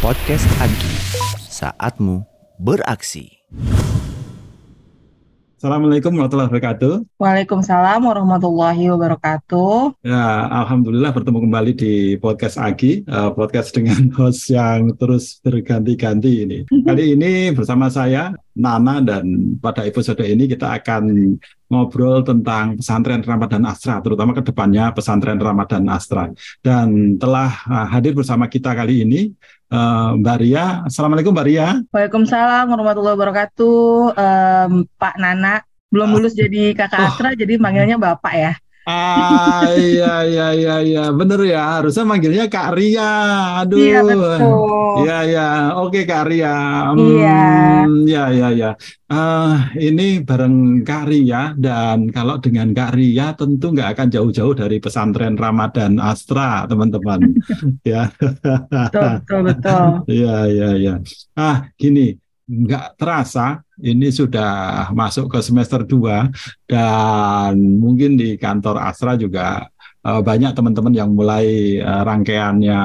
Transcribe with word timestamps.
Podcast 0.00 0.48
Agi, 0.64 0.94
saatmu 1.52 2.24
beraksi. 2.56 3.44
Assalamualaikum 5.56 6.12
warahmatullahi 6.12 6.52
wabarakatuh. 6.52 6.94
Waalaikumsalam 7.16 8.04
warahmatullahi 8.04 8.92
wabarakatuh. 8.92 10.04
Ya, 10.04 10.52
alhamdulillah 10.52 11.16
bertemu 11.16 11.48
kembali 11.48 11.72
di 11.72 11.94
podcast 12.20 12.60
Agi, 12.60 13.08
uh, 13.08 13.32
podcast 13.32 13.72
dengan 13.72 14.04
host 14.20 14.52
yang 14.52 14.92
terus 15.00 15.40
berganti-ganti 15.40 16.44
ini. 16.44 16.58
Kali 16.68 17.16
ini 17.16 17.56
bersama 17.56 17.88
saya 17.88 18.36
Nana 18.52 19.00
dan 19.00 19.56
pada 19.56 19.88
episode 19.88 20.20
ini 20.28 20.44
kita 20.44 20.76
akan 20.76 21.40
ngobrol 21.72 22.20
tentang 22.20 22.76
pesantren 22.76 23.24
Ramadan 23.24 23.64
Astra, 23.64 24.04
terutama 24.04 24.36
ke 24.36 24.44
depannya 24.44 24.92
pesantren 24.92 25.40
Ramadan 25.40 25.88
Astra. 25.88 26.36
Dan 26.60 27.16
telah 27.16 27.64
uh, 27.64 27.88
hadir 27.88 28.12
bersama 28.12 28.44
kita 28.52 28.76
kali 28.76 29.08
ini 29.08 29.32
uh, 29.70 30.16
Mbak 30.18 30.36
Ria. 30.42 30.86
Assalamualaikum 30.86 31.32
Mbak 31.34 31.46
Ria. 31.46 31.68
Waalaikumsalam 31.90 32.66
warahmatullahi 32.70 33.16
wabarakatuh. 33.16 33.86
Um, 34.14 34.72
Pak 34.98 35.14
Nana 35.18 35.62
belum 35.90 36.18
lulus 36.18 36.34
jadi 36.34 36.74
kakak 36.74 36.98
Oh. 36.98 37.06
Astra, 37.08 37.28
jadi 37.38 37.56
manggilnya 37.62 37.96
Bapak 37.96 38.34
ya. 38.34 38.52
Ah 38.86 39.66
iya 39.74 40.22
iya 40.30 40.44
iya 40.54 40.74
iya 40.86 41.02
bener 41.10 41.42
ya 41.42 41.82
harusnya 41.82 42.06
manggilnya 42.06 42.46
Kak 42.46 42.70
Ria. 42.78 43.10
Aduh. 43.58 43.78
Iya 43.82 43.98
betul. 44.06 44.38
Iya 45.02 45.16
ya, 45.26 45.46
oke 45.82 46.00
Kak 46.06 46.24
Ria. 46.30 46.54
Iya. 46.94 47.38
Hmm, 47.82 48.06
ya 48.06 48.24
ya 48.30 48.48
ya. 48.54 48.70
Eh, 49.10 49.54
ini 49.90 50.22
bareng 50.22 50.86
Kak 50.86 51.02
Ria 51.10 51.50
dan 51.58 52.06
kalau 52.14 52.38
dengan 52.38 52.70
Kak 52.70 52.94
Ria 52.94 53.34
tentu 53.34 53.74
nggak 53.74 53.90
akan 53.98 54.08
jauh-jauh 54.14 54.54
dari 54.54 54.78
pesantren 54.78 55.34
Ramadan 55.34 55.98
Astra 55.98 56.70
teman-teman. 56.70 57.34
ya. 57.90 58.06
Betul 58.14 59.50
betul. 59.50 59.84
Iya 60.14 60.36
iya 60.46 60.68
iya. 60.78 60.94
Ah 61.34 61.66
gini 61.74 62.14
nggak 62.46 62.94
terasa 62.94 63.58
ini 63.82 64.08
sudah 64.14 64.86
masuk 64.94 65.26
ke 65.26 65.38
semester 65.42 65.82
2 65.82 66.30
dan 66.70 67.58
mungkin 67.58 68.14
di 68.14 68.38
kantor 68.38 68.78
Astra 68.78 69.18
juga 69.18 69.66
eh, 70.06 70.22
banyak 70.22 70.54
teman-teman 70.54 70.94
yang 70.94 71.10
mulai 71.10 71.76
eh, 71.82 72.02
rangkaiannya 72.06 72.80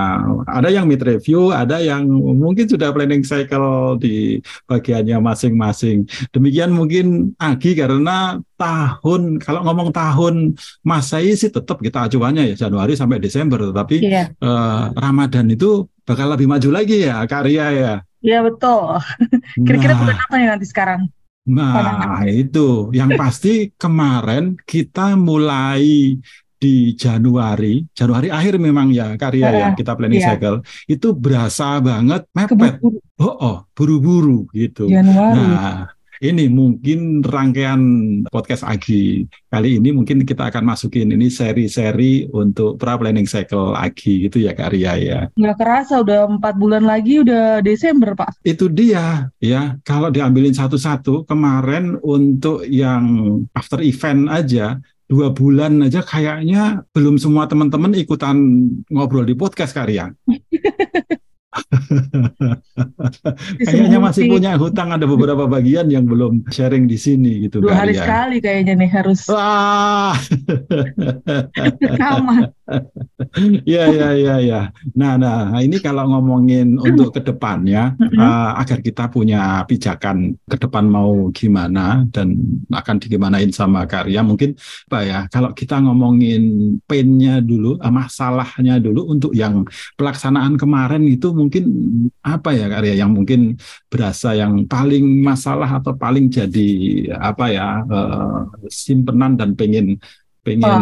ada 0.49 0.69
yang 0.73 0.89
mid 0.89 1.05
review, 1.05 1.53
ada 1.53 1.77
yang 1.77 2.09
mungkin 2.09 2.65
sudah 2.65 2.89
planning 2.89 3.21
cycle 3.21 4.01
di 4.01 4.41
bagiannya 4.65 5.21
masing-masing. 5.21 6.09
Demikian 6.33 6.73
mungkin 6.73 7.37
Agi 7.37 7.77
karena 7.77 8.41
tahun 8.57 9.37
kalau 9.37 9.61
ngomong 9.61 9.93
tahun 9.93 10.57
Masehi 10.81 11.37
sih 11.37 11.53
tetap 11.53 11.77
kita 11.85 12.09
acuannya 12.09 12.49
ya 12.53 12.65
Januari 12.65 12.97
sampai 12.97 13.21
Desember, 13.21 13.61
tetapi 13.61 14.01
Iya 14.01 14.33
eh, 14.33 14.83
Ramadan 14.97 15.53
itu 15.53 15.85
bakal 16.01 16.33
lebih 16.33 16.49
maju 16.49 16.69
lagi 16.73 17.05
ya 17.05 17.21
Kak 17.29 17.45
Ria 17.45 17.69
ya. 17.69 17.95
Iya 18.25 18.39
betul. 18.45 18.97
Kira-kira 19.65 19.93
Nah, 19.93 19.99
bulan 20.01 20.17
apa 20.21 20.33
nih 20.39 20.47
nanti 20.49 20.65
sekarang? 20.69 21.01
Nah, 21.41 22.21
itu 22.29 22.93
yang 22.93 23.17
pasti 23.17 23.73
kemarin 23.73 24.53
kita 24.61 25.17
mulai 25.17 26.15
di 26.61 26.93
Januari, 26.93 27.81
Januari 27.97 28.29
akhir 28.29 28.61
memang 28.61 28.93
ya 28.93 29.17
karya 29.17 29.49
ya 29.49 29.67
Eh, 29.73 29.73
kita 29.73 29.97
planning 29.97 30.21
iya. 30.21 30.37
cycle 30.37 30.61
itu 30.85 31.07
berasa 31.17 31.81
banget 31.81 32.21
mepet. 32.37 32.77
Keburu 32.77 33.01
Oh, 33.21 33.33
oh, 33.37 33.57
buru-buru 33.73 34.45
gitu. 34.53 34.85
Januari. 34.85 35.37
Nah, 35.41 35.89
ini 36.21 36.45
mungkin 36.47 37.25
rangkaian 37.25 37.81
podcast 38.29 38.61
Agi 38.61 39.25
kali 39.49 39.81
ini 39.81 39.89
mungkin 39.89 40.21
kita 40.21 40.53
akan 40.53 40.69
masukin 40.69 41.09
ini 41.09 41.33
seri-seri 41.33 42.29
untuk 42.29 42.77
pra 42.77 42.93
planning 42.95 43.25
cycle 43.25 43.73
Agi 43.73 44.29
gitu 44.29 44.37
ya 44.45 44.53
Kak 44.53 44.69
Ria 44.69 44.93
ya. 45.01 45.19
Nggak 45.33 45.57
kerasa 45.57 46.05
udah 46.05 46.29
empat 46.29 46.55
bulan 46.61 46.85
lagi 46.85 47.25
udah 47.25 47.65
Desember 47.65 48.13
Pak. 48.13 48.45
Itu 48.45 48.69
dia 48.69 49.33
ya. 49.41 49.81
Kalau 49.81 50.13
diambilin 50.13 50.53
satu-satu 50.53 51.25
kemarin 51.25 51.97
untuk 52.05 52.63
yang 52.69 53.41
after 53.57 53.81
event 53.81 54.29
aja 54.29 54.77
dua 55.11 55.33
bulan 55.35 55.83
aja 55.83 55.99
kayaknya 56.05 56.87
belum 56.95 57.19
semua 57.19 57.43
teman-teman 57.43 57.91
ikutan 57.97 58.37
ngobrol 58.87 59.25
di 59.25 59.33
podcast 59.33 59.73
karya. 59.73 60.13
Kayaknya 63.67 63.99
masih 63.99 64.31
punya 64.31 64.55
hutang 64.55 64.95
ada 64.95 65.03
beberapa 65.03 65.43
bagian 65.51 65.91
yang 65.91 66.07
belum 66.07 66.47
sharing 66.47 66.87
di 66.87 66.95
sini 66.95 67.43
gitu 67.47 67.59
dua 67.59 67.75
hari 67.75 67.91
karya. 67.91 68.03
sekali 68.07 68.37
kayaknya 68.39 68.73
nih 68.79 68.89
harus 68.91 69.27
Wah, 69.27 70.15
rekaman. 71.83 72.55
ya 73.75 73.83
ya 73.91 74.09
ya 74.15 74.35
ya. 74.39 74.61
Nah, 74.95 75.19
nah 75.19 75.59
ini 75.59 75.83
kalau 75.83 76.07
ngomongin 76.07 76.79
untuk 76.79 77.11
ke 77.11 77.21
depannya 77.23 77.99
Mm-mm. 77.99 78.15
uh, 78.15 78.55
agar 78.63 78.79
kita 78.79 79.11
punya 79.11 79.67
pijakan 79.67 80.39
ke 80.47 80.55
depan 80.55 80.87
mau 80.87 81.27
gimana 81.35 82.07
dan 82.15 82.39
akan 82.71 82.95
digimanain 83.01 83.51
sama 83.51 83.83
karya 83.87 84.23
mungkin 84.23 84.55
apa 84.87 84.99
ya 85.03 85.19
kalau 85.27 85.51
kita 85.51 85.83
ngomongin 85.83 86.75
painnya 86.87 87.43
dulu 87.43 87.75
uh, 87.79 87.91
masalahnya 87.91 88.79
dulu 88.79 89.11
untuk 89.11 89.35
yang 89.35 89.67
pelaksanaan 89.99 90.55
kemarin 90.55 91.03
itu 91.07 91.31
mungkin 91.41 91.63
apa 92.21 92.53
ya 92.53 92.69
karya 92.69 93.01
yang 93.01 93.11
mungkin 93.17 93.57
berasa 93.89 94.37
yang 94.37 94.69
paling 94.69 95.25
masalah 95.25 95.81
atau 95.81 95.97
paling 95.97 96.29
jadi 96.29 96.69
apa 97.17 97.45
ya 97.49 97.67
uh, 97.81 98.45
simpenan 98.69 99.33
dan 99.33 99.57
pengen 99.57 99.97
pengen 100.41 100.81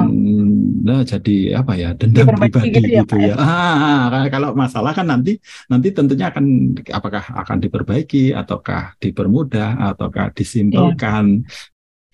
nah, 0.87 1.03
jadi 1.03 1.59
apa 1.59 1.75
ya 1.75 1.91
dendam 1.91 2.31
pribadi 2.31 2.79
gitu 2.79 2.87
ya, 2.87 3.03
gitu 3.03 3.15
Pak, 3.19 3.27
ya. 3.27 3.35
Ah, 3.35 4.07
ah, 4.07 4.25
kalau 4.31 4.55
masalah 4.55 4.95
kan 4.95 5.03
nanti 5.03 5.35
nanti 5.67 5.91
tentunya 5.91 6.31
akan 6.31 6.75
apakah 6.87 7.23
akan 7.43 7.57
diperbaiki 7.59 8.31
ataukah 8.31 8.95
dipermudah 9.03 9.91
ataukah 9.91 10.31
disimpelkan. 10.31 11.43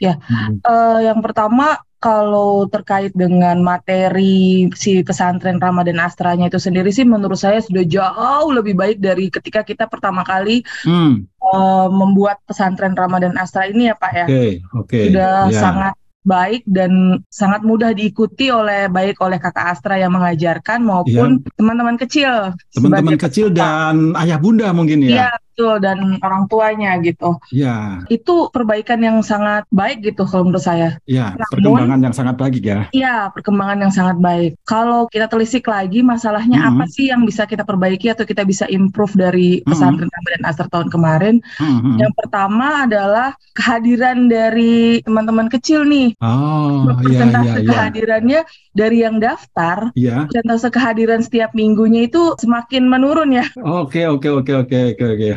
Ya. 0.02 0.18
Hmm. 0.26 0.58
Eh, 0.58 1.00
yang 1.06 1.22
pertama 1.22 1.78
kalau 2.06 2.70
terkait 2.70 3.10
dengan 3.18 3.58
materi 3.60 4.70
si 4.78 5.02
pesantren 5.02 5.58
Ramadan 5.58 5.98
Astranya 5.98 6.46
itu 6.46 6.62
sendiri 6.62 6.94
sih 6.94 7.02
menurut 7.02 7.36
saya 7.36 7.58
sudah 7.58 7.82
jauh 7.82 8.54
lebih 8.54 8.78
baik 8.78 9.02
dari 9.02 9.34
ketika 9.34 9.66
kita 9.66 9.90
pertama 9.90 10.22
kali 10.22 10.62
Hmm, 10.86 11.26
eh, 11.26 11.88
membuat 11.90 12.38
pesantren 12.46 12.94
Ramadan 12.94 13.34
Astra 13.36 13.66
ini 13.66 13.90
ya 13.90 13.96
Pak 13.98 14.12
ya. 14.14 14.26
Oke, 14.30 14.46
oke. 14.78 15.00
Sudah 15.10 15.50
Ya. 15.50 15.58
sangat 15.58 15.96
baik 16.26 16.62
dan 16.66 16.92
sangat 17.30 17.62
mudah 17.62 17.94
diikuti 17.94 18.50
oleh 18.50 18.86
baik 18.88 19.22
oleh 19.22 19.38
kakak 19.38 19.78
Astra 19.78 19.98
yang 19.98 20.10
mengajarkan 20.10 20.82
maupun 20.82 21.42
teman-teman 21.54 21.98
kecil 21.98 22.54
Iya. 22.54 22.74
Teman-teman 22.74 23.14
kecil 23.16 23.50
peserta. 23.50 23.62
dan 23.62 24.18
ayah 24.18 24.38
bunda 24.38 24.70
mungkin 24.70 25.06
Iya 25.06 25.30
betul 25.56 25.80
dan 25.80 26.20
orang 26.20 26.52
tuanya 26.52 27.00
gitu. 27.00 27.40
Ya, 27.48 28.04
Itu 28.12 28.52
perbaikan 28.52 29.00
yang 29.00 29.24
sangat 29.24 29.64
baik 29.72 30.04
gitu 30.04 30.28
kalau 30.28 30.52
menurut 30.52 30.60
saya. 30.60 31.00
ya, 31.08 31.32
Namun- 31.32 31.48
perkembangan 31.80 32.00
yang 32.04 32.12
sangat 32.12 32.36
baik 32.36 32.60
ya. 32.60 32.80
Iya, 32.92 33.32
perkembangan 33.32 33.78
yang 33.88 33.94
sangat 33.96 34.18
baik. 34.20 34.52
Kalau 34.68 35.08
kita 35.08 35.32
telisik 35.32 35.64
lagi 35.66 36.04
masalahnya 36.04 36.60
Mhm. 36.60 36.68
apa 36.76 36.84
sih 36.92 37.08
yang 37.08 37.24
bisa 37.24 37.48
kita 37.48 37.64
perbaiki 37.64 38.12
atau 38.12 38.28
kita 38.28 38.44
bisa 38.44 38.68
improve 38.68 39.16
dari 39.16 39.64
pesantren 39.64 40.12
Ramadan 40.12 40.44
Astra 40.44 40.68
tahun 40.68 40.92
kemarin? 40.92 41.40
Hmm, 41.56 41.80
hmm. 41.80 41.96
Yang 42.04 42.14
pertama 42.20 42.84
adalah 42.84 43.30
kehadiran 43.56 44.28
dari 44.28 45.00
teman-teman 45.02 45.48
kecil 45.48 45.88
nih. 45.88 46.20
Oh, 46.20 46.84
ya, 46.84 47.00
Persentase 47.00 47.48
ya, 47.48 47.64
ya. 47.64 47.70
kehadirannya 47.72 48.40
dari 48.76 49.08
yang 49.08 49.24
daftar, 49.24 49.96
Ya. 49.96 50.28
persentase 50.28 50.68
kehadiran 50.68 51.24
setiap 51.24 51.56
minggunya 51.56 52.12
itu 52.12 52.36
semakin 52.36 52.92
menurun 52.92 53.32
ya. 53.32 53.48
Oke, 53.64 54.04
oke, 54.04 54.28
oke, 54.44 54.52
oke, 54.68 54.78
oke, 54.92 55.06
oke. 55.16 55.30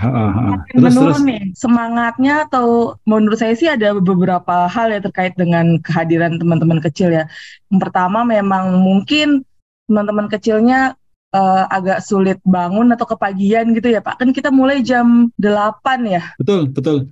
Terus, 0.75 0.83
menurun 0.83 1.15
terus. 1.15 1.23
nih. 1.23 1.43
Semangatnya 1.55 2.35
atau 2.51 2.99
menurut 3.07 3.39
saya 3.39 3.55
sih 3.55 3.71
ada 3.71 3.95
beberapa 3.95 4.67
hal 4.67 4.91
ya 4.91 4.99
terkait 4.99 5.39
dengan 5.39 5.79
kehadiran 5.79 6.37
teman-teman 6.43 6.83
kecil 6.83 7.15
ya. 7.15 7.31
Yang 7.71 7.79
pertama 7.87 8.27
memang 8.27 8.75
mungkin 8.83 9.47
teman-teman 9.87 10.27
kecilnya 10.27 10.99
eh, 11.31 11.65
agak 11.71 12.03
sulit 12.03 12.43
bangun 12.43 12.91
atau 12.91 13.07
kepagian 13.07 13.71
gitu 13.71 13.87
ya 13.95 14.03
Pak. 14.03 14.19
Kan 14.19 14.35
kita 14.35 14.51
mulai 14.51 14.83
jam 14.83 15.31
8 15.39 16.11
ya. 16.11 16.35
Betul, 16.43 16.75
betul. 16.75 17.07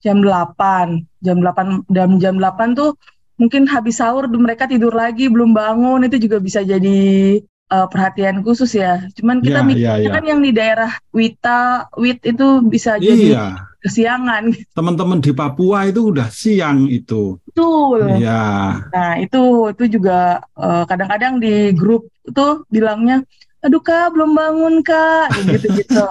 Jam 0.00 0.24
8. 0.24 1.04
Jam 1.20 1.44
8 1.44 1.84
dan 1.92 2.16
jam 2.22 2.40
8 2.40 2.72
tuh 2.72 2.96
mungkin 3.38 3.64
habis 3.70 4.02
sahur 4.02 4.26
mereka 4.28 4.66
tidur 4.66 4.92
lagi 4.92 5.30
belum 5.30 5.54
bangun 5.54 6.04
itu 6.06 6.18
juga 6.18 6.38
bisa 6.42 6.60
jadi 6.66 6.98
eh, 7.44 7.86
perhatian 7.92 8.42
khusus 8.42 8.74
ya. 8.74 9.06
Cuman 9.14 9.40
kita 9.40 9.62
Ya, 9.62 9.66
mikirnya 9.66 9.94
ya, 10.02 10.10
ya. 10.10 10.12
kan 10.18 10.24
yang 10.26 10.40
di 10.42 10.50
daerah 10.52 10.90
Wita, 11.14 11.86
Wit 11.96 12.20
itu 12.26 12.46
bisa 12.66 12.98
jadi 12.98 13.38
Iya, 13.38 13.46
kesiangan 13.78 14.50
teman-teman 14.78 15.22
di 15.22 15.30
Papua 15.30 15.86
itu 15.86 16.10
udah 16.10 16.28
siang 16.28 16.90
itu. 16.90 17.38
Betul. 17.46 18.18
Iya. 18.18 18.42
Nah, 18.90 19.12
itu 19.22 19.42
itu 19.70 19.84
juga 20.00 20.42
eh, 20.58 20.84
kadang-kadang 20.90 21.38
di 21.38 21.70
grup 21.78 22.10
itu 22.26 22.46
bilangnya, 22.68 23.22
"Aduh, 23.64 23.80
Kak, 23.80 24.14
belum 24.14 24.34
bangun, 24.34 24.74
Kak." 24.82 25.30
Gitu-gitu. 25.46 26.04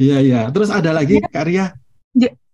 Iya, 0.00 0.16
iya. 0.24 0.40
Terus 0.52 0.72
ada 0.72 0.90
lagi 0.92 1.20
Iya. 1.20 1.28
karya? 1.28 1.64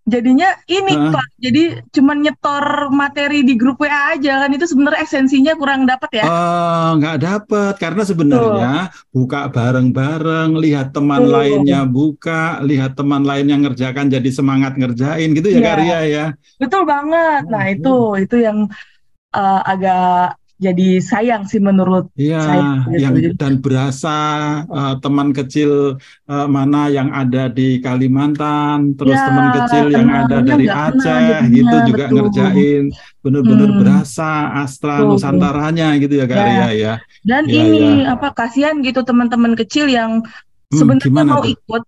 Jadinya 0.02 0.58
ini 0.66 0.92
Heeh. 0.92 1.10
Pak, 1.14 1.26
jadi 1.38 1.62
cuman 1.94 2.16
nyetor 2.26 2.64
materi 2.90 3.46
di 3.46 3.54
grup 3.54 3.78
WA 3.78 4.18
aja 4.18 4.42
kan 4.42 4.50
itu 4.50 4.66
sebenarnya 4.66 5.00
esensinya 5.06 5.54
kurang 5.54 5.86
dapat 5.86 6.10
ya. 6.18 6.24
Eh, 6.26 6.88
nggak 6.98 7.16
dapet 7.22 7.74
karena 7.78 8.02
sebenarnya 8.02 8.72
buka 9.14 9.46
bareng-bareng, 9.48 10.58
lihat 10.58 10.90
teman 10.90 11.22
Betul. 11.22 11.34
lainnya 11.38 11.80
buka, 11.86 12.58
lihat 12.66 12.98
teman 12.98 13.22
lain 13.22 13.46
yang 13.46 13.60
ngerjakan 13.62 14.10
jadi 14.10 14.30
semangat 14.34 14.74
ngerjain 14.74 15.30
gitu 15.38 15.48
ya 15.48 15.58
Iya. 15.62 15.68
Karya 15.70 15.98
ya. 16.10 16.26
Betul 16.58 16.82
banget. 16.82 17.42
Nah, 17.46 17.62
Hmm. 17.62 17.74
itu 17.78 17.96
itu 18.26 18.36
yang 18.42 18.58
eh, 19.32 19.60
agak 19.64 20.36
jadi 20.62 20.86
sayang 21.02 21.42
sih 21.50 21.58
menurut 21.58 22.06
Iya, 22.14 22.38
Saya 22.38 22.62
gitu. 22.86 23.02
yang 23.02 23.14
dan 23.40 23.52
berasa 23.64 24.16
eh, 24.70 24.94
teman 25.02 25.28
kecil 25.34 25.98
eh, 26.28 26.46
mana 26.46 26.86
yang 26.88 27.08
ada 27.10 27.50
di 27.50 27.82
Kalimantan, 27.84 28.94
terus 28.94 29.18
Ya, 29.18 29.26
teman 29.26 29.46
kecil 29.56 29.84
yang 29.90 30.08
ada 30.08 30.36
dari 30.40 30.66
Aceh 30.70 31.24
gitu 31.50 31.76
juga 31.90 32.04
betul. 32.06 32.14
ngerjain, 32.14 32.82
bener-bener 33.20 33.68
Hmm. 33.72 33.78
berasa 33.80 34.30
Astra 34.62 35.02
Betul. 35.02 35.08
Nusantaranya 35.18 35.86
gitu 35.98 36.14
ya 36.14 36.26
Karya 36.30 36.68
ya. 36.74 36.92
dan 37.22 37.42
Iya, 37.46 37.62
ini 37.62 37.80
iya. 38.02 38.14
apa 38.14 38.28
kasihan 38.34 38.78
gitu 38.82 39.00
teman-teman 39.02 39.52
kecil 39.54 39.86
yang 39.90 40.22
Hmm, 40.72 40.78
sebenarnya 40.80 41.04
gimana 41.04 41.30
mau 41.36 41.42
tuh? 41.44 41.52
ikut 41.52 41.82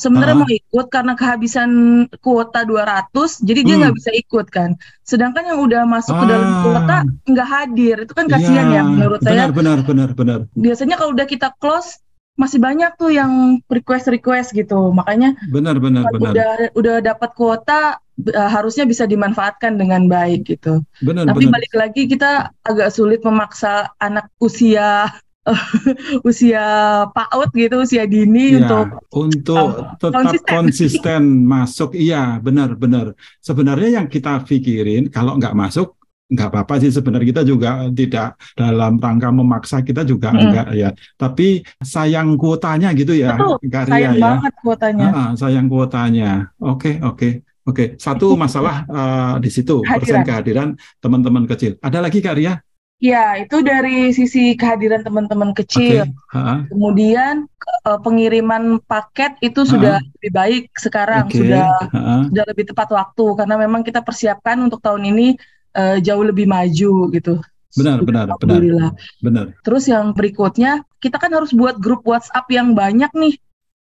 sebenarnya 0.00 0.32
Ah. 0.34 0.40
mau 0.40 0.50
ikut 0.50 0.86
karena 0.88 1.12
kehabisan 1.12 1.70
kuota 2.18 2.64
200 2.64 3.36
jadi 3.44 3.60
dia 3.60 3.74
Hmm. 3.76 3.80
nggak 3.84 3.96
bisa 4.00 4.10
ikut 4.16 4.46
kan 4.48 4.70
sedangkan 5.04 5.44
yang 5.44 5.60
udah 5.60 5.82
masuk 5.84 6.16
ke 6.16 6.24
dalam 6.24 6.48
Ah. 6.48 6.60
kuota 6.64 6.96
nggak 7.28 7.48
hadir 7.48 7.96
itu 8.02 8.12
kan 8.16 8.26
kasihan 8.26 8.66
Iya, 8.66 8.76
ya 8.76 8.82
menurut 8.82 9.20
saya 9.20 9.36
benar, 9.44 9.50
benar, 9.52 9.78
benar, 9.84 10.08
benar. 10.16 10.38
biasanya 10.56 10.96
kalau 10.96 11.12
udah 11.12 11.26
kita 11.26 11.52
close 11.60 12.00
masih 12.34 12.56
banyak 12.56 12.96
tuh 12.96 13.12
yang 13.12 13.32
request 13.68 14.08
request 14.08 14.56
gitu 14.56 14.88
makanya 14.90 15.36
Benar, 15.52 15.76
benar, 15.76 16.08
benar. 16.08 16.32
udah 16.32 16.50
udah 16.72 16.96
dapat 17.04 17.30
kuota 17.36 18.00
eh, 18.16 18.48
harusnya 18.48 18.84
bisa 18.84 19.04
dimanfaatkan 19.04 19.76
dengan 19.76 20.04
baik 20.04 20.48
gitu 20.48 20.80
Benar, 21.00 21.28
tapi 21.28 21.44
benar. 21.44 21.52
balik 21.56 21.72
lagi 21.74 22.02
kita 22.04 22.30
agak 22.62 22.88
sulit 22.90 23.20
memaksa 23.20 23.92
anak 23.98 24.28
usia 24.40 25.12
usia 26.28 26.62
PAUD 27.10 27.50
gitu 27.54 27.76
usia 27.82 28.04
dini 28.04 28.56
Iya, 28.56 28.60
untuk 28.60 28.86
untuk 29.12 29.68
tetap 30.00 30.12
konsisten. 30.14 30.50
konsisten 30.50 31.22
masuk, 31.52 31.90
iya 31.94 32.38
benar-benar. 32.38 33.12
Sebenarnya 33.38 34.02
yang 34.02 34.06
kita 34.06 34.42
pikirin 34.44 35.08
kalau 35.08 35.36
nggak 35.36 35.54
masuk 35.54 35.96
nggak 36.30 36.46
apa-apa 36.46 36.74
sih 36.78 36.94
sebenarnya 36.94 37.26
kita 37.26 37.42
juga 37.42 37.70
tidak 37.90 38.38
dalam 38.54 39.02
rangka 39.02 39.34
memaksa 39.34 39.82
kita 39.82 40.06
juga 40.06 40.30
Mm. 40.30 40.40
enggak 40.46 40.66
ya. 40.78 40.88
Tapi 41.18 41.46
sayang 41.82 42.38
kuotanya 42.38 42.94
gitu 42.94 43.18
ya, 43.18 43.34
Betul, 43.34 43.58
Karya 43.66 43.90
sayang 43.90 44.14
ya. 44.14 44.22
banget 44.30 44.52
kuotanya 44.62 45.06
Ah, 45.10 45.18
ah, 45.18 45.28
sayang 45.34 45.66
kuotanya. 45.66 46.30
Oke, 46.62 47.02
oke, 47.02 47.28
oke. 47.66 47.84
Satu 47.98 48.38
masalah 48.38 48.86
eh, 48.86 49.34
di 49.42 49.50
situ 49.50 49.82
persen 49.82 50.22
Kehadiran. 50.22 50.22
kehadiran 50.22 50.68
teman-teman 51.02 51.44
kecil. 51.50 51.72
Ada 51.82 51.98
lagi 51.98 52.22
Karya? 52.22 52.54
Ya 53.00 53.40
itu 53.40 53.64
dari 53.64 54.12
sisi 54.12 54.52
kehadiran 54.54 55.00
teman-teman 55.00 55.56
kecil 55.56 56.04
Ah, 56.30 56.62
kemudian 56.68 57.48
eh, 57.88 57.98
pengiriman 58.04 58.78
paket 58.84 59.40
itu 59.40 59.64
sudah 59.64 59.98
lebih 60.20 60.30
baik 60.30 60.62
sekarang 60.76 61.26
Oke. 61.26 61.40
sudah 61.40 61.64
Ah, 61.90 61.96
ah. 61.96 62.22
sudah 62.28 62.44
lebih 62.46 62.64
tepat 62.70 62.88
waktu 62.92 63.24
karena 63.40 63.54
memang 63.56 63.80
kita 63.82 64.04
persiapkan 64.04 64.60
untuk 64.60 64.84
tahun 64.84 65.02
ini 65.16 65.26
eh, 65.74 65.96
jauh 66.04 66.22
lebih 66.22 66.44
maju 66.46 67.10
gitu 67.10 67.40
Benar, 67.70 68.02
benar, 68.02 68.26
benar, 68.42 68.98
benar. 69.22 69.46
Terus 69.62 69.86
yang 69.86 70.10
berikutnya, 70.10 70.82
kita 70.98 71.22
kan 71.22 71.30
harus 71.30 71.54
buat 71.54 71.78
grup 71.78 72.02
WhatsApp 72.02 72.50
yang 72.50 72.74
banyak 72.74 73.06
nih. 73.14 73.38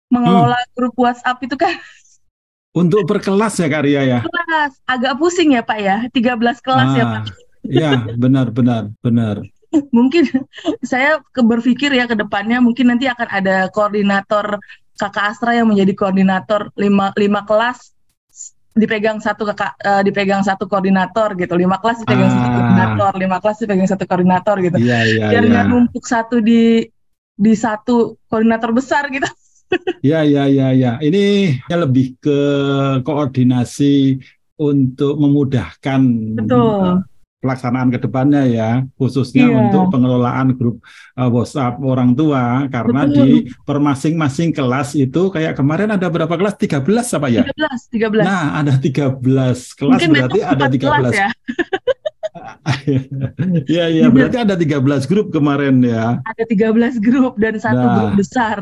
Mengelola 0.07 0.55
Hmm. 0.55 0.71
grup 0.79 0.95
WhatsApp 0.95 1.43
itu 1.43 1.59
kan 1.59 1.75
Untuk 2.71 3.03
berkelas 3.03 3.55
ya 3.59 3.67
Karya 3.67 4.01
ya. 4.07 4.19
kelas, 4.23 4.79
agak 4.87 5.19
pusing 5.19 5.55
ya 5.55 5.63
Pak 5.63 5.79
ya, 5.79 5.97
13 6.11 6.59
kelas 6.63 6.89
ya 6.95 7.03
Pak. 7.03 7.23
Ya, 7.69 8.05
benar, 8.15 8.53
benar, 8.53 8.93
benar. 9.01 9.41
Mungkin 9.91 10.23
saya 10.91 11.19
berpikir 11.33 11.91
ya 11.91 12.05
ke 12.07 12.15
depannya 12.15 12.61
mungkin 12.61 12.93
nanti 12.93 13.09
akan 13.09 13.27
ada 13.27 13.67
koordinator 13.73 14.59
kakak 14.95 15.35
Astra 15.35 15.51
yang 15.51 15.67
menjadi 15.67 15.91
koordinator 15.91 16.71
lima, 16.79 17.11
lima 17.19 17.43
kelas 17.43 17.91
dipegang 18.75 19.23
satu 19.23 19.47
kakak 19.47 19.71
eh, 19.79 20.03
dipegang 20.03 20.43
satu 20.43 20.67
koordinator 20.67 21.31
gitu 21.39 21.55
lima 21.55 21.79
kelas 21.79 22.03
dipegang 22.03 22.27
satu 22.27 22.43
Ah. 22.43 22.55
koordinator 22.59 23.11
lima 23.15 23.37
kelas 23.39 23.57
dipegang 23.63 23.87
satu 23.87 24.03
koordinator 24.03 24.55
gitu 24.59 24.77
Iya, 24.79 24.99
iya, 25.07 25.25
biar 25.31 25.43
iya. 25.43 25.51
nggak 25.51 25.65
numpuk 25.71 26.03
satu 26.03 26.43
di 26.43 26.83
di 27.35 27.53
satu 27.55 28.19
koordinator 28.27 28.75
besar 28.75 29.07
gitu 29.11 29.27
Iya, 30.05 30.21
iya, 30.21 30.43
iya, 30.45 30.67
iya. 30.75 30.91
Ini 31.01 31.23
lebih 31.71 32.21
ke 32.21 32.39
koordinasi 33.01 34.19
untuk 34.61 35.17
memudahkan 35.17 36.01
betul 36.37 37.01
pelaksanaan 37.39 37.89
ke 37.89 37.99
depannya 37.99 38.43
ya, 38.47 38.69
khususnya 38.95 39.45
Iya. 39.45 39.57
untuk 39.61 39.91
pengelolaan 39.91 40.55
grup 40.55 40.81
uh, 41.13 41.29
WhatsApp 41.29 41.77
orang 41.79 42.11
tua 42.11 42.65
karena 42.67 43.05
Betul. 43.05 43.13
di 43.13 43.29
per 43.61 43.77
masing-masing 43.77 44.49
kelas 44.49 44.95
itu 44.95 45.29
kayak 45.29 45.53
kemarin 45.53 45.93
ada 45.93 46.07
berapa 46.07 46.31
kelas? 46.31 46.55
13 46.57 46.81
apa 47.13 47.27
ya? 47.29 47.43
13 47.45 47.93
13 47.93 48.25
Nah, 48.25 48.45
ada 48.57 48.73
13 48.73 49.21
kelas 49.71 49.93
mungkin 49.93 50.09
berarti 50.11 50.39
ada 50.41 50.65
4 50.65 50.73
kelas 50.75 51.13
13. 51.13 51.13
ya 51.15 51.29
Iya, 53.65 53.85
iya, 53.89 54.05
berarti 54.09 54.37
ada 54.37 54.55
13 54.57 55.05
grup 55.05 55.29
kemarin 55.29 55.81
ya. 55.81 56.17
ada 56.21 56.43
13 56.45 56.97
grup 56.99 57.37
dan 57.37 57.55
satu 57.57 57.77
Nah. 57.77 57.93
grup 57.95 58.11
besar 58.17 58.57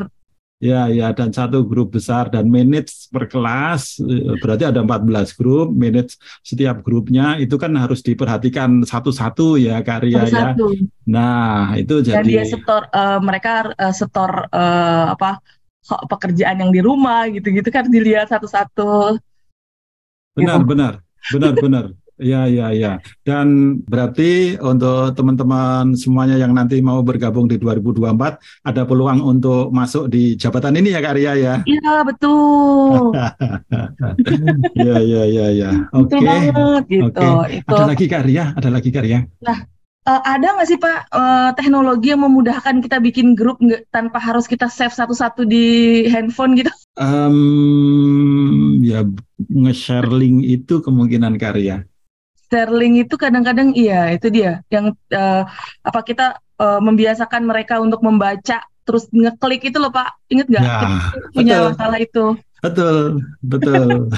Ya, 0.64 0.88
ya, 0.88 1.12
dan 1.12 1.28
satu 1.28 1.60
grup 1.60 1.92
besar 1.92 2.32
dan 2.32 2.48
manage 2.48 3.12
per 3.12 3.28
kelas 3.28 4.00
eh, 4.00 4.32
berarti 4.40 4.64
ada 4.64 4.80
14 4.80 5.36
grup, 5.36 5.68
manage 5.68 6.16
setiap 6.40 6.80
grupnya 6.80 7.36
itu 7.36 7.60
kan 7.60 7.68
harus 7.76 8.00
diperhatikan 8.00 8.80
satu-satu 8.80 9.60
ya 9.60 9.84
karya 9.84 10.24
ya. 10.24 10.56
satu 10.56 10.72
Nah, 11.04 11.76
itu 11.76 12.00
dan 12.00 12.24
dia 12.24 12.48
jadi 12.48 12.56
setor 12.56 12.88
eh, 12.88 13.20
mereka 13.20 13.76
eh, 13.76 13.92
setor 13.92 14.48
eh, 14.48 15.06
apa 15.12 15.44
pekerjaan 15.84 16.64
yang 16.64 16.72
di 16.72 16.80
rumah 16.80 17.28
gitu-gitu 17.28 17.68
kan 17.68 17.84
dilihat 17.84 18.32
satu-satu 18.32 19.20
benar, 20.32 20.64
gitu. 20.64 20.68
benar, 20.72 20.92
benar, 21.28 21.52
benar. 21.60 21.84
Ya, 22.14 22.46
ya, 22.46 22.70
ya. 22.70 22.92
Dan 23.26 23.78
berarti 23.82 24.54
untuk 24.62 25.18
teman-teman 25.18 25.98
semuanya 25.98 26.38
yang 26.38 26.54
nanti 26.54 26.78
mau 26.78 27.02
bergabung 27.02 27.50
di 27.50 27.58
2024 27.58 28.38
ada 28.62 28.82
peluang 28.86 29.18
untuk 29.18 29.74
masuk 29.74 30.06
di 30.06 30.38
jabatan 30.38 30.78
ini 30.78 30.94
ya 30.94 31.00
karya 31.02 31.32
ya. 31.34 31.54
iya 31.66 32.06
betul 32.06 33.10
Ya, 34.78 34.96
ya, 35.02 35.22
ya, 35.26 35.46
ya. 35.50 35.70
betul 35.90 36.22
Oke. 36.22 36.86
gitu 36.86 37.26
Oke. 37.26 37.54
itu 37.58 37.74
Ada 37.74 37.84
lagi 37.90 38.06
karya, 38.06 38.44
ada 38.54 38.68
lagi 38.70 38.90
karya. 38.94 39.18
Eh, 40.04 40.20
ada 40.20 40.46
nggak 40.52 40.68
sih 40.68 40.76
Pak 40.76 40.98
eh, 41.16 41.50
teknologi 41.56 42.12
yang 42.12 42.28
memudahkan 42.28 42.84
kita 42.84 43.00
bikin 43.00 43.32
grup 43.32 43.56
nggak 43.64 43.88
tanpa 43.88 44.20
harus 44.20 44.44
kita 44.44 44.68
save 44.68 44.92
satu-satu 44.92 45.48
di 45.48 45.64
handphone 46.12 46.60
gitu? 46.60 46.68
Em, 47.00 48.84
ya 48.84 49.00
nge-share 49.48 50.12
link 50.12 50.44
itu 50.44 50.84
kemungkinan 50.84 51.40
karya. 51.40 51.88
Sterling 52.44 53.00
itu 53.00 53.14
kadang-kadang 53.16 53.72
iya 53.72 54.12
itu 54.12 54.28
dia 54.28 54.60
yang 54.68 54.92
eh, 55.08 55.42
apa 55.84 56.00
kita 56.04 56.36
eh, 56.60 56.80
membiasakan 56.80 57.42
mereka 57.48 57.80
untuk 57.80 58.04
membaca 58.04 58.60
terus 58.84 59.08
ngeklik 59.08 59.72
itu 59.72 59.80
loh 59.80 59.88
Pak 59.88 60.28
inget 60.28 60.46
nggak 60.52 60.64
kita 60.64 60.88
punya 61.32 61.56
betul. 61.56 61.68
masalah 61.72 61.98
itu 61.98 62.24
Betul, 62.64 63.20
betul. 63.44 64.08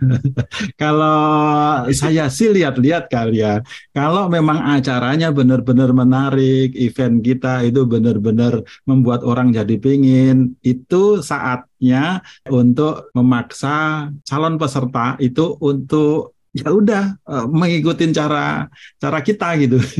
Kalau 0.80 1.84
saya 1.92 2.32
sih 2.32 2.48
lihat-lihat 2.48 3.12
kali 3.12 3.44
ya, 3.44 3.60
kalau 3.92 4.32
memang 4.32 4.64
acaranya 4.64 5.28
benar-benar 5.28 5.92
menarik, 5.92 6.72
event 6.72 7.20
kita 7.20 7.68
itu 7.68 7.84
benar-benar 7.84 8.64
membuat 8.88 9.20
orang 9.28 9.52
jadi 9.52 9.76
pingin, 9.76 10.56
itu 10.64 11.20
saatnya 11.20 12.24
untuk 12.48 13.12
memaksa 13.12 14.08
calon 14.24 14.56
peserta 14.56 15.20
itu 15.20 15.60
untuk 15.60 16.35
ya 16.56 16.68
udah 16.72 17.04
eh, 17.20 17.46
mengikuti 17.48 18.08
cara 18.16 18.66
cara 18.96 19.18
kita 19.20 19.48
gitu. 19.60 19.78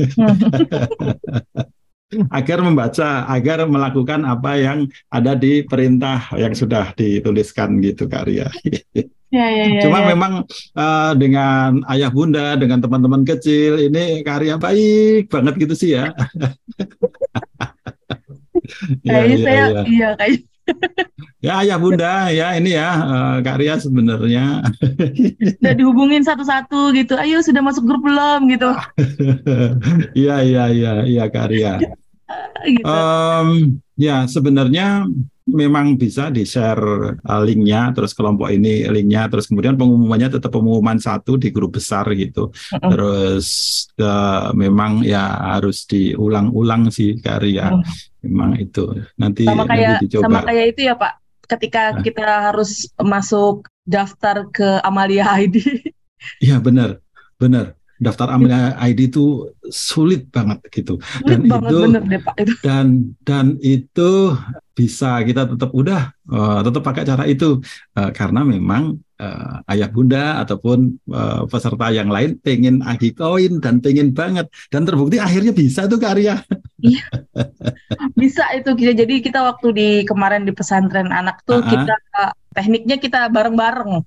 agar 2.31 2.63
membaca, 2.63 3.27
agar 3.27 3.67
melakukan 3.67 4.23
apa 4.23 4.55
yang 4.55 4.87
ada 5.11 5.35
di 5.35 5.67
perintah 5.67 6.31
yang 6.39 6.55
sudah 6.55 6.95
dituliskan 6.95 7.83
gitu 7.83 8.07
karya. 8.07 8.47
ya 9.27 9.43
ya 9.51 9.65
ya, 9.75 9.81
Cuma 9.83 9.99
ya. 10.07 10.15
memang 10.15 10.33
eh, 10.71 11.13
dengan 11.19 11.83
ayah 11.91 12.07
bunda, 12.07 12.55
dengan 12.55 12.79
teman-teman 12.79 13.27
kecil 13.27 13.91
ini 13.91 14.23
karya 14.23 14.55
baik 14.55 15.27
banget 15.27 15.53
gitu 15.67 15.75
sih 15.75 15.99
ya. 15.99 16.15
Ya, 19.03 19.19
kayaknya 19.23 19.35
ya, 19.39 19.43
saya 19.43 19.65
ya. 19.67 19.81
iya 19.83 20.09
kayak 20.15 20.39
Ya 21.37 21.61
ayah 21.61 21.77
bunda 21.77 22.33
ya 22.33 22.57
ini 22.57 22.73
ya 22.73 22.89
eh, 22.97 23.37
karya 23.45 23.77
sebenarnya. 23.77 24.65
udah 25.61 25.73
dihubungin 25.77 26.25
satu-satu 26.25 26.97
gitu 26.97 27.13
ayo 27.13 27.45
sudah 27.45 27.61
masuk 27.61 27.85
grup 27.85 28.01
belum 28.01 28.49
gitu 28.49 28.73
Iya 30.25 30.41
iya 30.41 30.63
iya 30.73 30.91
iya 31.05 31.25
karya. 31.29 31.77
gitu 32.73 32.89
Em, 32.89 33.77
ya 33.93 34.25
sebenarnya 34.25 35.05
memang 35.47 35.95
bisa 35.95 36.27
di 36.27 36.43
share 36.43 37.15
uh, 37.23 37.41
linknya, 37.45 37.95
terus 37.95 38.11
kelompok 38.11 38.51
ini 38.51 38.83
linknya, 38.91 39.31
terus 39.31 39.47
kemudian 39.47 39.79
pengumumannya 39.79 40.27
tetap 40.35 40.51
pengumuman 40.51 40.99
satu 40.99 41.39
di 41.39 41.55
grup 41.55 41.79
besar 41.79 42.03
gitu. 42.11 42.51
Terus 42.75 43.47
uh, 43.95 44.51
memang 44.51 45.07
ya 45.07 45.55
harus 45.55 45.87
diulang-ulang 45.87 46.91
sih 46.91 47.15
karya. 47.23 47.71
Mm. 47.71 47.83
Memang 48.27 48.51
itu 48.59 48.83
nanti 49.15 49.47
sama 49.47 49.63
nanti 49.63 49.71
kayak 49.71 49.97
dicoba. 50.03 50.25
sama 50.27 50.39
kayak 50.43 50.65
itu 50.75 50.81
ya 50.83 50.95
Pak 50.99 51.26
ketika 51.47 51.95
Nah. 51.95 52.03
kita 52.03 52.25
harus 52.51 52.71
masuk 52.99 53.65
daftar 53.83 54.45
ke 54.51 54.83
Amalia 54.83 55.25
ID 55.39 55.55
Iya 56.45 56.57
benar, 56.59 56.99
benar. 57.37 57.73
Daftar 57.97 58.29
Amelia 58.29 58.77
ID 58.77 59.09
itu 59.09 59.49
sulit 59.65 60.29
banget 60.29 60.61
gitu. 60.69 61.01
sulit 61.01 61.25
Dan 61.25 61.49
banget 61.49 61.71
itu- 61.73 61.81
bener 61.89 62.03
deh 62.05 62.21
Pak 62.21 62.35
itu 62.37 62.53
dan 62.61 62.87
dan 63.25 63.45
itu 63.57 64.37
bisa 64.71 65.25
kita 65.25 65.49
tetap 65.49 65.73
udah 65.73 66.13
eh, 66.13 66.59
tetap 66.61 66.81
pakai 66.83 67.03
cara 67.03 67.25
itu 67.25 67.57
Eh, 67.93 68.11
karena 68.13 68.45
memang 68.45 68.83
eh, 69.17 69.73
ayah 69.73 69.89
bunda 69.89 70.37
ataupun 70.37 70.77
eh, 71.09 71.41
peserta 71.49 71.89
yang 71.89 72.13
lain 72.13 72.37
pengen 72.37 72.85
agi 72.85 73.17
koin 73.17 73.57
dan 73.57 73.81
pengen 73.81 74.13
banget 74.13 74.45
dan 74.69 74.85
terbukti 74.85 75.17
akhirnya 75.17 75.49
bisa 75.49 75.89
tuh 75.89 75.97
karya 75.97 76.37
bisa 78.21 78.43
itu 78.53 78.69
kita 78.73 78.93
jadi 78.93 79.13
kita 79.19 79.39
waktu 79.41 79.67
di 79.73 79.89
kemarin 80.05 80.45
di 80.45 80.53
pesantren 80.53 81.09
anak 81.09 81.41
tuh 81.43 81.61
Ah. 81.61 81.67
kita 81.67 81.95
tekniknya 82.53 82.97
kita 82.97 83.19
bareng-bareng. 83.29 84.01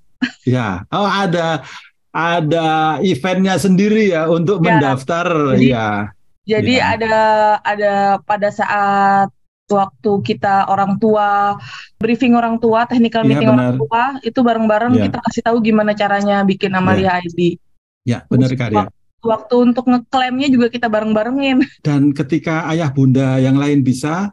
Ya 0.45 0.83
oh 0.89 1.07
ada 1.07 1.63
ada 2.11 2.67
eventnya 2.99 3.55
sendiri 3.55 4.11
ya 4.11 4.27
untuk 4.27 4.59
Ya, 4.61 4.75
mendaftar. 4.77 5.55
Jadi- 5.55 5.71
ya 5.71 6.11
jadi 6.43 6.73
Ya. 6.73 6.85
ada 6.97 7.15
ada 7.61 7.93
pada 8.23 8.49
saat 8.51 9.29
waktu 9.71 10.11
kita 10.27 10.67
orang 10.67 10.99
tua 10.99 11.55
briefing 11.95 12.35
orang 12.35 12.59
tua 12.59 12.83
technical 12.83 13.23
Iya, 13.23 13.29
meeting 13.31 13.47
orang 13.47 13.67
benar. 13.71 13.79
tua 13.79 14.03
itu 14.19 14.39
bareng-bareng 14.43 14.93
Iya. 14.99 15.03
kita 15.07 15.17
kasih 15.23 15.41
tahu 15.47 15.57
gimana 15.63 15.95
caranya 15.95 16.43
bikin 16.43 16.75
Amalia 16.75 17.23
ID 17.23 17.55
ya 18.03 18.27
benar 18.27 18.51
karya 18.51 18.91
waktu 19.23 19.55
untuk 19.71 19.85
ngeklaimnya 19.85 20.47
juga 20.49 20.67
kita 20.67 20.87
bareng-barengin 20.87 21.61
dan 21.87 22.11
ketika 22.11 22.65
ayah 22.69 22.89
bunda 22.89 23.37
yang 23.37 23.55
lain 23.55 23.81
bisa 23.81 24.29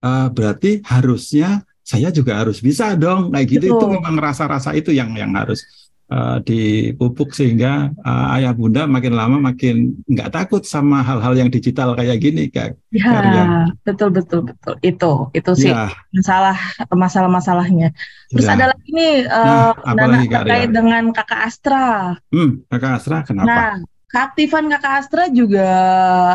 eh, 0.00 0.28
berarti 0.30 0.82
harusnya 0.84 1.62
saya 1.82 2.14
juga 2.14 2.38
harus 2.38 2.62
bisa 2.62 2.94
dong 2.94 3.34
kayak 3.34 3.46
gitu 3.50 3.64
itu 3.74 3.76
Betul. 3.76 3.94
memang 3.98 4.14
rasa-rasa 4.16 4.70
itu 4.72 4.94
yang 4.94 5.10
yang 5.18 5.34
harus 5.34 5.66
eh, 6.06 6.38
dipupuk 6.46 7.34
sehingga 7.34 7.90
eh, 7.90 8.34
ayah 8.38 8.54
bunda 8.54 8.86
makin 8.86 9.14
lama 9.14 9.36
makin 9.42 9.98
nggak 10.06 10.30
takut 10.30 10.62
sama 10.62 11.02
hal-hal 11.02 11.34
yang 11.34 11.50
digital 11.50 11.98
kayak 11.98 12.22
gini 12.22 12.46
kak 12.48 12.78
Ya, 12.92 13.08
Karya. 13.08 13.44
betul 13.82 14.12
betul 14.12 14.40
betul. 14.44 14.74
Itu 14.84 15.12
itu 15.32 15.50
sih 15.56 15.72
ya 15.72 15.88
masalah 16.12 16.56
masalah-masalahnya. 16.92 17.88
Terus 18.28 18.44
ya. 18.46 18.52
ada 18.52 18.64
lagi 18.72 18.88
nih 18.92 19.14
eh, 19.24 19.70
Nah, 19.72 19.92
Nana 19.96 20.18
terkait 20.22 20.70
dengan 20.70 21.02
Kakak 21.10 21.40
Astra. 21.48 22.14
hmm 22.30 22.68
kakak 22.68 22.92
Asra 23.00 23.18
kenapa 23.24 23.48
Nah, 23.48 23.72
keaktifan 24.12 24.68
Kakak 24.68 24.94
Astra 25.00 25.24
juga 25.32 25.72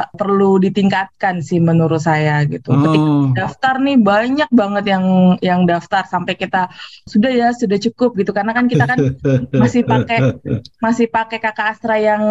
perlu 0.09 0.57
ditingkatkan 0.57 1.45
sih 1.45 1.61
menurut 1.61 2.01
saya 2.01 2.41
gitu. 2.49 2.73
Ketika 2.73 3.05
oh 3.05 3.29
daftar 3.37 3.77
nih 3.77 4.01
banyak 4.01 4.49
banget 4.49 4.85
yang 4.89 5.05
yang 5.45 5.61
daftar 5.69 6.01
sampai 6.09 6.33
kita 6.33 6.73
sudah 7.05 7.29
ya 7.29 7.53
sudah 7.53 7.77
cukup 7.77 8.17
gitu 8.17 8.33
karena 8.33 8.57
kan 8.57 8.65
kita 8.65 8.89
kan 8.89 8.97
masih 9.61 9.85
pakai 9.85 10.41
masih 10.81 11.05
pakai 11.05 11.37
Kakak 11.37 11.77
Astra 11.77 12.01
yang 12.01 12.23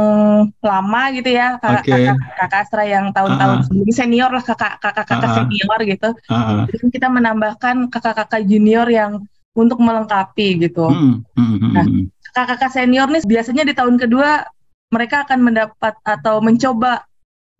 lama 0.58 1.02
gitu 1.14 1.30
ya 1.30 1.62
kakak 1.62 1.82
Oke. 1.86 1.90
kakak, 1.94 2.16
kakak 2.42 2.60
Astra 2.66 2.82
yang 2.82 3.04
tahun-tahun 3.14 3.56
Ah. 3.56 3.62
sebelumnya 3.62 3.94
senior 3.94 4.30
lah 4.34 4.42
kakak 4.42 4.72
kakak 4.82 5.06
kakak 5.06 5.30
Ah. 5.30 5.36
senior 5.46 5.78
gitu. 5.86 6.08
Ah, 6.26 6.34
ah. 6.34 6.58
Jadi 6.66 6.76
kan 6.82 6.90
kita 6.90 7.08
menambahkan 7.08 7.76
kakak-kakak 7.86 8.42
junior 8.50 8.90
yang 8.90 9.22
untuk 9.54 9.78
melengkapi 9.78 10.68
gitu. 10.68 10.90
Hmm, 10.90 11.22
hmm, 11.38 11.56
hmm, 11.62 11.70
Nah. 11.72 11.84
hmm. 11.86 12.04
Kakak-kakak 12.34 12.74
senior 12.74 13.08
nih 13.08 13.22
biasanya 13.24 13.62
di 13.64 13.72
tahun 13.72 13.96
kedua 13.96 14.44
mereka 14.90 15.26
akan 15.26 15.38
mendapat 15.42 15.94
atau 16.06 16.38
mencoba 16.38 17.04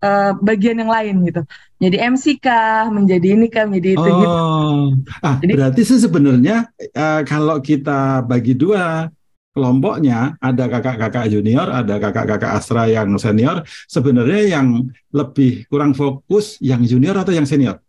eh, 0.03 0.31
bagian 0.39 0.79
yang 0.79 0.91
lain 0.91 1.15
gitu. 1.27 1.41
Jadi 1.77 1.97
MC 1.97 2.25
kah, 2.41 2.89
menjadi 2.89 3.37
ini 3.37 3.47
kah, 3.49 3.65
menjadi 3.69 3.97
itu 3.97 4.09
gitu. 4.09 4.37
Oh, 4.37 4.93
ah, 5.21 5.37
Jadi- 5.41 5.53
berarti 5.53 5.81
sih 5.85 5.99
sebenarnya 6.01 6.69
eh, 6.79 7.21
kalau 7.27 7.59
kita 7.61 8.25
bagi 8.25 8.53
dua 8.57 9.09
kelompoknya, 9.57 10.37
ada 10.37 10.69
kakak-kakak 10.69 11.33
junior, 11.33 11.65
ada 11.73 11.97
kakak-kakak 11.97 12.61
Astra 12.61 12.85
yang 12.85 13.17
senior, 13.17 13.65
sebenarnya 13.89 14.61
yang 14.61 14.85
lebih 15.09 15.65
kurang 15.65 15.97
fokus 15.97 16.61
yang 16.61 16.85
junior 16.85 17.17
atau 17.17 17.33
yang 17.33 17.49
senior? 17.49 17.81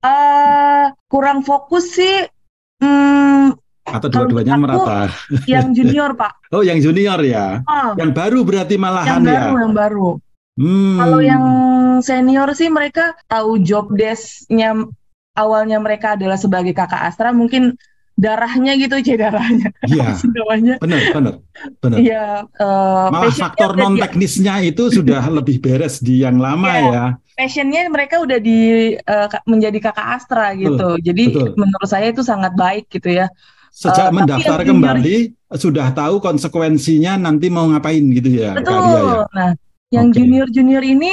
Eh, 0.00 0.86
kurang 1.12 1.44
fokus 1.44 2.00
sih 2.00 2.26
hmm, 2.80 3.54
Atau 3.92 4.08
dua-duanya 4.08 4.56
merata? 4.56 5.12
yang 5.44 5.72
junior 5.72 6.12
Pak. 6.12 6.32
Oh, 6.54 6.60
yang 6.60 6.78
junior 6.78 7.16
ya. 7.24 7.64
Oh, 7.64 7.96
Yang 7.96 8.10
baru 8.12 8.40
berarti 8.44 8.76
yang 8.76 8.84
malahan 8.84 9.20
baru 9.20 9.32
ya. 9.32 9.60
yang 9.64 9.72
baru. 9.72 10.08
Hmm. 10.52 10.96
Kalau 11.00 11.20
yang 11.20 11.44
senior 12.00 12.48
sih 12.52 12.68
mereka 12.68 13.16
tahu 13.24 13.56
job 13.58 13.88
desk-nya 13.90 14.84
awalnya 15.32 15.80
mereka 15.80 16.12
adalah 16.12 16.36
sebagai 16.36 16.76
kakak 16.76 17.08
Astra 17.08 17.32
mungkin 17.32 17.72
darahnya 18.12 18.76
gitu 18.76 18.92
aja 18.92 19.16
darahnya 19.16 19.72
Iya, 19.88 20.12
namanya 20.36 20.74
benar, 20.76 21.00
benar, 21.08 21.34
benar. 21.80 21.96
Iya, 21.96 22.24
eh, 22.44 23.06
Malah 23.08 23.32
faktor 23.32 23.72
non 23.72 23.96
teknisnya 23.96 24.60
itu 24.60 24.92
sudah 24.92 25.24
lebih 25.40 25.56
beres 25.56 26.04
di 26.04 26.20
yang 26.20 26.36
lama 26.36 26.68
Iya. 26.68 26.84
ya. 26.92 27.04
passionnya 27.32 27.88
mereka 27.88 28.20
udah 28.20 28.36
di 28.36 28.92
ka- 29.00 29.40
menjadi 29.48 29.78
kakak 29.80 30.20
Astra 30.20 30.52
gitu. 30.52 31.00
Jadi 31.00 31.32
betul. 31.32 31.56
menurut 31.56 31.88
saya 31.88 32.12
itu 32.12 32.20
sangat 32.20 32.52
baik 32.52 32.92
gitu 32.92 33.08
ya. 33.08 33.32
Sejak 33.72 34.12
tapi 34.12 34.16
mendaftar 34.20 34.60
kembali 34.68 35.16
sudah 35.56 35.96
tahu 35.96 36.20
konsekuensinya 36.20 37.16
nanti 37.16 37.48
mau 37.48 37.64
ngapain 37.72 38.04
gitu 38.12 38.28
ya, 38.28 38.52
Kak 38.60 38.68
Ria 38.68 38.68
ya. 38.68 39.00
Betul. 39.00 39.20
Nah, 39.32 39.50
yang 39.88 40.06
Oke. 40.12 40.16
junior-junior 40.20 40.84
ini 40.84 41.12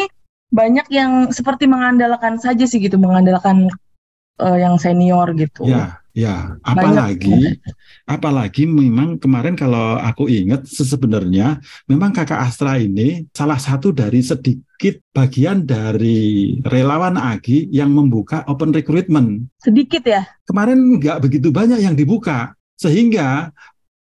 banyak 0.52 0.88
yang 0.92 1.32
seperti 1.32 1.72
mengandalkan 1.72 2.36
saja 2.36 2.68
sih 2.68 2.84
gitu, 2.84 3.00
mengandalkan 3.00 3.72
eh, 4.44 4.58
yang 4.60 4.76
senior 4.76 5.32
gitu. 5.40 5.72
Ya, 5.72 5.99
ya. 6.14 6.58
Banyak. 6.62 6.68
Apalagi, 6.68 7.40
apalagi 8.06 8.64
memang 8.66 9.18
kemarin 9.18 9.56
kalau 9.58 9.98
aku 10.00 10.28
ingat 10.30 10.66
sebenarnya 10.68 11.60
memang 11.86 12.14
Kakak 12.14 12.46
Astra 12.46 12.78
ini 12.78 13.28
salah 13.32 13.58
satu 13.58 13.94
dari 13.94 14.22
sedikit 14.22 15.00
bagian 15.12 15.64
dari 15.66 16.58
relawan 16.66 17.20
Agi 17.20 17.70
yang 17.70 17.94
membuka 17.94 18.44
open 18.50 18.74
recruitment. 18.74 19.50
Sedikit 19.62 20.04
ya. 20.06 20.28
Kemarin 20.46 21.00
nggak 21.00 21.20
begitu 21.24 21.50
banyak 21.50 21.84
yang 21.84 21.96
dibuka, 21.96 22.54
sehingga 22.80 23.52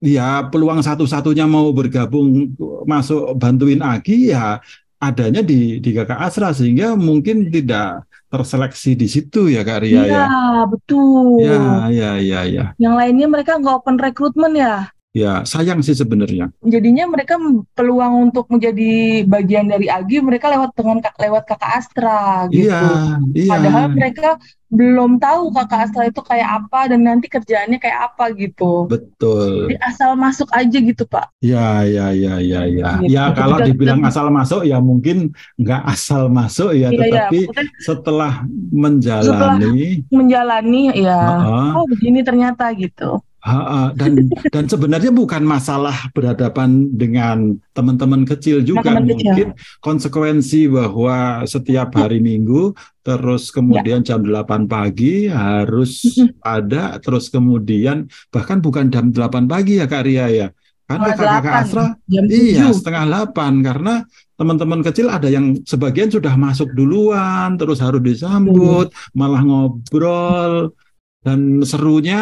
ya 0.02 0.50
peluang 0.50 0.82
satu-satunya 0.82 1.46
mau 1.46 1.70
bergabung 1.70 2.58
masuk 2.90 3.38
bantuin 3.38 3.80
Agi 3.86 4.34
ya 4.34 4.58
adanya 5.02 5.42
di 5.42 5.82
di 5.82 5.90
Kakak 5.98 6.20
Asra 6.22 6.54
sehingga 6.54 6.94
mungkin 6.94 7.50
tidak 7.50 8.06
terseleksi 8.32 8.96
di 8.96 9.08
situ 9.12 9.52
ya 9.52 9.62
Kak 9.68 9.84
Ria 9.84 9.92
ya. 9.92 10.04
Iya, 10.08 10.26
betul. 10.72 11.44
Ya, 11.44 11.62
ya, 11.92 12.12
ya, 12.24 12.40
ya. 12.48 12.66
Yang 12.80 12.94
lainnya 12.96 13.28
mereka 13.28 13.60
nggak 13.60 13.76
open 13.84 13.98
recruitment 14.00 14.56
ya. 14.56 14.88
Ya, 15.12 15.44
sayang 15.44 15.84
sih 15.84 15.92
sebenarnya. 15.92 16.56
Jadinya 16.64 17.04
mereka 17.04 17.36
peluang 17.76 18.32
untuk 18.32 18.48
menjadi 18.48 19.28
bagian 19.28 19.68
dari 19.68 19.92
AGI 19.92 20.24
mereka 20.24 20.48
lewat 20.48 20.72
dengan 20.72 21.04
kak- 21.04 21.20
lewat 21.20 21.44
kakak 21.44 21.72
Astra 21.84 22.48
gitu. 22.48 22.72
Iya, 22.72 23.20
iya. 23.36 23.52
Padahal 23.52 23.86
mereka 23.92 24.40
belum 24.72 25.20
tahu 25.20 25.52
kakak 25.52 25.80
Astra 25.84 26.08
itu 26.08 26.24
kayak 26.24 26.64
apa 26.64 26.96
dan 26.96 27.04
nanti 27.04 27.28
kerjaannya 27.28 27.76
kayak 27.76 28.00
apa 28.08 28.32
gitu. 28.40 28.88
Betul. 28.88 29.68
Jadi 29.68 29.84
asal 29.84 30.16
masuk 30.16 30.48
aja 30.48 30.78
gitu 30.80 31.04
Pak. 31.04 31.28
Ya, 31.44 31.84
ya, 31.84 32.16
ya, 32.16 32.40
ya, 32.40 32.62
ya. 32.72 32.92
Gitu. 33.04 33.12
Ya, 33.12 33.36
kalau 33.36 33.60
dibilang 33.60 34.00
kita- 34.00 34.16
asal 34.16 34.32
masuk 34.32 34.64
ya 34.64 34.80
mungkin 34.80 35.36
nggak 35.60 35.82
asal 35.92 36.32
masuk 36.32 36.72
ya, 36.72 36.88
Iya, 36.88 36.88
iya. 36.88 37.00
tetapi 37.28 37.38
Maksudnya 37.52 37.66
setelah 37.84 38.34
menjalani, 38.72 40.08
menjalani 40.08 40.82
ya. 40.96 41.20
Heeh. 41.20 41.70
Oh 41.76 41.84
begini 41.84 42.24
ternyata 42.24 42.72
gitu. 42.80 43.20
Ha-ha, 43.42 43.90
dan 43.98 44.30
dan 44.54 44.70
sebenarnya 44.70 45.10
bukan 45.10 45.42
masalah 45.42 46.14
berhadapan 46.14 46.94
dengan 46.94 47.58
teman-teman 47.74 48.22
kecil 48.22 48.62
juga. 48.62 48.94
Kecil. 48.94 49.02
mungkin 49.02 49.48
konsekuensi 49.82 50.70
bahwa 50.70 51.42
setiap 51.50 51.98
hari 51.98 52.22
Minggu 52.22 52.78
terus 53.02 53.50
kemudian 53.50 54.06
jam 54.06 54.22
8 54.22 54.70
pagi 54.70 55.26
harus 55.26 56.06
ada 56.46 57.02
terus 57.02 57.34
kemudian 57.34 58.06
bahkan 58.30 58.62
bukan 58.62 58.94
jam 58.94 59.10
8 59.10 59.50
pagi 59.50 59.82
ya 59.82 59.90
Kak 59.90 60.06
Ria 60.06 60.30
ya. 60.30 60.48
Karena 60.86 61.08
Setengah 61.16 61.40
kakak 61.40 61.42
delapan, 61.42 61.64
Asra 61.66 61.86
jam 62.06 62.24
iya 62.30 62.68
setengah 62.70 63.04
8 63.32 63.68
karena 63.68 63.94
teman-teman 64.38 64.82
kecil 64.86 65.08
ada 65.10 65.30
yang 65.30 65.58
sebagian 65.66 66.10
sudah 66.14 66.34
masuk 66.38 66.70
duluan 66.78 67.58
terus 67.58 67.78
harus 67.78 68.02
disambut 68.02 68.90
malah 69.18 69.42
ngobrol 69.46 70.74
dan 71.22 71.62
serunya 71.62 72.18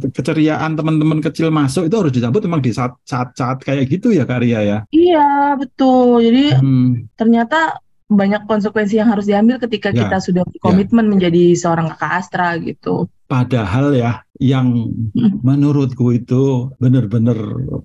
keceriaan 0.00 0.72
teman-teman 0.74 1.20
kecil 1.20 1.52
masuk 1.52 1.92
itu 1.92 1.96
harus 2.00 2.12
disambut 2.12 2.40
memang 2.48 2.64
di 2.64 2.72
saat 2.72 2.96
saat 3.04 3.36
saat 3.36 3.60
kayak 3.60 3.84
gitu 3.92 4.16
ya 4.16 4.24
Kak 4.24 4.40
Ria 4.40 4.60
ya. 4.64 4.78
Iya 4.88 5.56
betul. 5.60 6.24
Jadi 6.24 6.44
Hmm, 6.56 7.04
ternyata 7.20 7.76
banyak 8.08 8.48
konsekuensi 8.48 8.96
yang 8.96 9.12
harus 9.12 9.28
diambil 9.28 9.60
ketika 9.60 9.92
Ya, 9.92 10.08
kita 10.08 10.16
sudah 10.24 10.44
berkomitmen 10.48 11.08
menjadi 11.08 11.52
seorang 11.56 11.92
kakak 11.92 12.12
Astra 12.24 12.48
gitu. 12.60 13.08
Padahal 13.28 13.92
ya 13.92 14.24
yang 14.40 14.88
Hmm. 15.12 15.40
menurutku 15.44 16.12
itu 16.16 16.72
benar-benar 16.80 17.36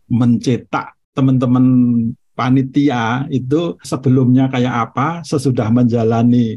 mencetak 0.07 0.95
teman-teman 1.15 1.65
panitia 2.31 3.27
itu 3.27 3.75
sebelumnya 3.83 4.47
kayak 4.47 4.87
apa, 4.87 5.07
sesudah 5.27 5.67
menjalani 5.67 6.55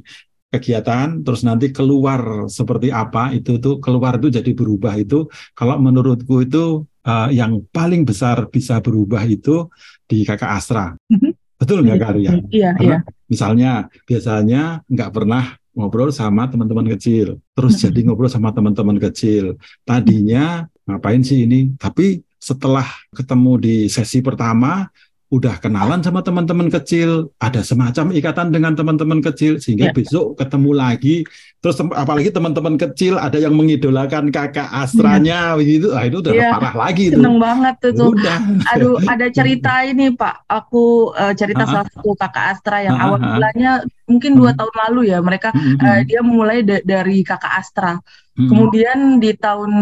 kegiatan, 0.52 1.24
terus 1.24 1.40
nanti 1.48 1.72
keluar 1.72 2.44
seperti 2.52 2.92
apa 2.92 3.32
itu 3.32 3.56
tuh 3.56 3.80
keluar 3.80 4.20
itu 4.20 4.28
jadi 4.28 4.52
berubah 4.52 4.92
itu. 5.00 5.24
Kalau 5.56 5.80
menurutku 5.80 6.44
itu 6.44 6.84
eh, 7.02 7.28
yang 7.34 7.64
paling 7.72 8.04
besar 8.04 8.46
bisa 8.52 8.78
berubah 8.84 9.24
itu 9.24 9.66
di 10.04 10.22
kakak 10.28 10.52
Astra. 10.52 10.92
Mhm. 11.08 11.32
Betul 11.56 11.86
nggak 11.86 11.98
Karya? 11.98 12.30
Iya, 12.50 12.70
Karena 12.76 12.98
iya. 13.00 13.10
Misalnya 13.32 13.70
biasanya 14.04 14.62
nggak 14.90 15.10
pernah 15.14 15.44
ngobrol 15.72 16.12
sama 16.12 16.44
teman-teman 16.52 16.84
kecil, 16.92 17.40
terus 17.56 17.80
Mhm. 17.80 17.82
jadi 17.88 18.00
ngobrol 18.04 18.28
sama 18.28 18.52
teman-teman 18.52 19.00
kecil. 19.00 19.56
Tadinya 19.88 20.68
ngapain 20.84 21.24
sih 21.24 21.48
ini? 21.48 21.72
Tapi 21.80 22.20
setelah 22.36 22.84
ketemu 23.14 23.52
di 23.62 23.76
sesi 23.86 24.18
pertama, 24.20 24.90
udah 25.32 25.56
kenalan 25.58 26.04
sama 26.04 26.20
teman-teman 26.20 26.68
kecil, 26.68 27.32
ada 27.40 27.64
semacam 27.64 28.12
ikatan 28.12 28.52
dengan 28.52 28.76
teman-teman 28.76 29.24
kecil, 29.24 29.56
sehingga 29.56 29.88
Ya. 29.88 29.92
besok 29.96 30.36
ketemu 30.36 30.76
lagi. 30.76 31.24
Terus 31.58 31.80
apalagi 31.80 32.28
teman-teman 32.28 32.76
kecil 32.76 33.16
ada 33.16 33.40
yang 33.40 33.56
mengidolakan 33.56 34.28
kakak 34.28 34.68
astranya, 34.68 35.56
begitu, 35.56 35.88
ah 35.96 36.04
itu 36.04 36.20
udah 36.20 36.34
Iya. 36.36 36.52
parah 36.52 36.74
lagi 36.76 37.08
itu. 37.08 37.16
Seneng 37.16 37.40
banget 37.40 37.74
tuh. 37.80 37.92
tuh. 37.96 38.08
Udah. 38.12 38.38
Aduh, 38.76 38.94
ada 39.12 39.26
cerita 39.32 39.72
ini 39.82 40.12
Pak. 40.12 40.44
Aku 40.44 41.16
eh, 41.16 41.32
cerita 41.32 41.64
Ah, 41.64 41.70
salah 41.80 41.88
satu 41.88 42.12
kakak 42.12 42.44
Astra 42.52 42.76
yang 42.84 43.00
awal 43.00 43.16
mulanya 43.16 43.72
mungkin 44.04 44.36
dua 44.36 44.52
Hmm. 44.52 44.58
tahun 44.60 44.74
lalu 44.84 45.00
ya. 45.08 45.18
Mereka 45.24 45.48
Mm-mm. 45.56 45.80
eh, 45.80 46.00
dia 46.04 46.20
mulai 46.20 46.60
da- 46.60 46.84
dari 46.84 47.24
kakak 47.24 47.54
Astra. 47.56 47.96
Mm-mm. 48.36 48.48
Kemudian 48.52 48.98
di 49.16 49.32
tahun 49.32 49.72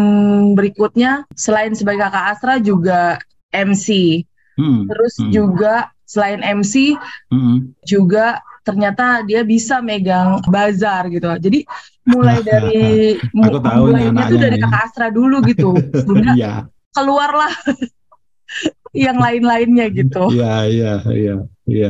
berikutnya 0.55 1.27
selain 1.35 1.75
sebagai 1.75 2.07
kakak 2.07 2.39
Astra 2.39 2.55
juga 2.55 3.19
MC. 3.51 4.21
Mm-mm. 4.61 4.85
Terus 4.85 5.13
Hmm. 5.17 5.31
juga 5.33 5.75
selain 6.05 6.45
MC 6.45 6.93
Mm-mm. 7.33 7.73
juga 7.81 8.37
ternyata 8.61 9.25
dia 9.25 9.41
bisa 9.41 9.81
megang 9.81 10.37
bazar 10.45 11.09
gitu. 11.09 11.25
Jadi 11.25 11.65
mulai 12.05 12.45
dari 12.49 13.17
Aku 13.17 13.57
tahu 13.57 13.89
mulainya 13.89 14.29
tuh 14.29 14.37
anaknya 14.37 14.41
dari 14.45 14.57
kakak 14.61 14.81
Astra 14.85 15.07
dulu 15.09 15.41
gitu. 15.49 15.71
Sehingga 16.05 16.31
Iya. 16.37 16.53
keluarlah 16.93 17.49
yang 18.93 19.17
lain-lainnya 19.17 19.87
gitu. 19.89 20.29
Iya, 20.29 20.53
iya, 20.69 20.93
iya, 21.09 21.35
iya. 21.65 21.89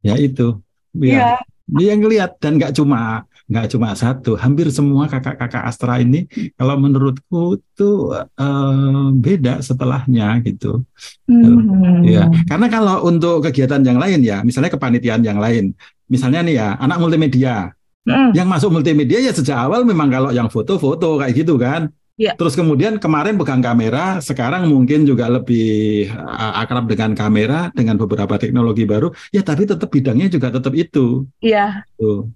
Ya 0.00 0.14
itu. 0.16 0.60
Iya, 0.94 1.16
Ya, 1.16 1.28
dia 1.70 1.92
ngelihat 1.96 2.38
dan 2.42 2.58
nggak 2.58 2.74
cuma 2.76 3.24
nggak 3.50 3.66
cuma 3.74 3.98
satu, 3.98 4.38
hampir 4.38 4.70
semua 4.70 5.10
kakak-kakak 5.10 5.66
Astra 5.66 5.98
ini 5.98 6.30
kalau 6.54 6.78
menurutku 6.78 7.58
tuh 7.74 8.14
eh, 8.14 9.08
beda 9.18 9.58
setelahnya 9.58 10.38
gitu. 10.46 10.86
Hmm. 11.26 12.06
Ya, 12.06 12.30
karena 12.46 12.66
kalau 12.70 13.10
untuk 13.10 13.42
kegiatan 13.42 13.82
yang 13.82 13.98
lain 13.98 14.22
ya, 14.22 14.46
misalnya 14.46 14.70
kepanitiaan 14.70 15.26
yang 15.26 15.42
lain, 15.42 15.74
misalnya 16.06 16.46
nih 16.46 16.54
ya, 16.56 16.68
anak 16.78 17.02
multimedia, 17.02 17.74
Hmm. 18.00 18.32
yang 18.32 18.48
masuk 18.48 18.72
multimedia 18.72 19.20
ya 19.20 19.28
sejak 19.28 19.60
awal 19.60 19.84
memang 19.84 20.08
kalau 20.08 20.30
yang 20.32 20.48
foto-foto 20.48 21.20
kayak 21.20 21.36
gitu 21.36 21.60
kan. 21.60 21.92
Iya. 22.20 22.36
Terus 22.36 22.52
kemudian 22.52 23.00
kemarin 23.00 23.40
pegang 23.40 23.64
kamera, 23.64 24.20
sekarang 24.20 24.68
mungkin 24.68 25.08
juga 25.08 25.28
lebih 25.32 26.08
uh, 26.12 26.60
akrab 26.60 26.84
dengan 26.84 27.16
kamera 27.16 27.72
dengan 27.72 27.96
beberapa 27.96 28.36
teknologi 28.36 28.84
baru. 28.84 29.08
Ya 29.32 29.40
tapi 29.40 29.64
tetap 29.64 29.88
bidangnya 29.88 30.28
juga 30.28 30.52
tetap 30.52 30.76
itu. 30.76 31.24
Iya, 31.40 31.84
Tuh. 31.96 32.28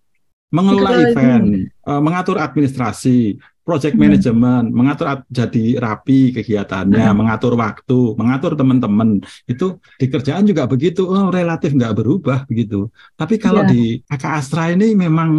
Mengelola 0.54 0.90
event, 1.02 1.44
uh, 1.82 1.98
mengatur 1.98 2.36
administrasi, 2.38 3.18
project 3.64 3.96
Hmm. 3.96 4.02
management, 4.04 4.66
mengatur 4.70 5.06
at- 5.08 5.26
jadi 5.26 5.80
rapi 5.80 6.30
kegiatannya, 6.30 7.00
Hmm. 7.10 7.16
mengatur 7.16 7.56
waktu, 7.56 7.98
mengatur 8.14 8.52
teman-teman. 8.54 9.18
Itu 9.44 9.80
di 9.96 10.06
kerjaan 10.06 10.44
juga 10.44 10.68
begitu, 10.68 11.08
oh, 11.08 11.32
relatif 11.32 11.72
nggak 11.72 11.96
berubah 11.96 12.38
begitu. 12.44 12.92
Tapi 13.16 13.34
kalau 13.40 13.64
Iya. 13.64 13.70
di 13.72 13.82
kakak 14.04 14.32
Astra 14.36 14.68
ini 14.68 14.92
memang 14.94 15.30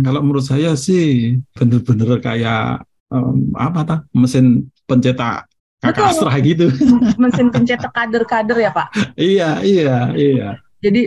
kalau 0.00 0.20
menurut 0.20 0.44
saya 0.44 0.76
sih 0.76 1.34
bener-bener 1.50 2.20
kayak 2.20 2.84
em, 3.08 3.48
apa 3.56 3.80
ta 3.82 3.96
mesin 4.12 4.68
pencetak 4.84 5.48
kakak 5.80 6.04
Betul. 6.04 6.10
Astra 6.12 6.32
gitu. 6.44 6.66
mesin 7.22 7.48
pencetak 7.48 7.92
kader-kader 7.92 8.58
ya 8.60 8.70
Pak. 8.70 8.88
iya, 9.16 9.50
iya, 9.64 10.12
iya. 10.12 10.48
Jadi 10.84 11.00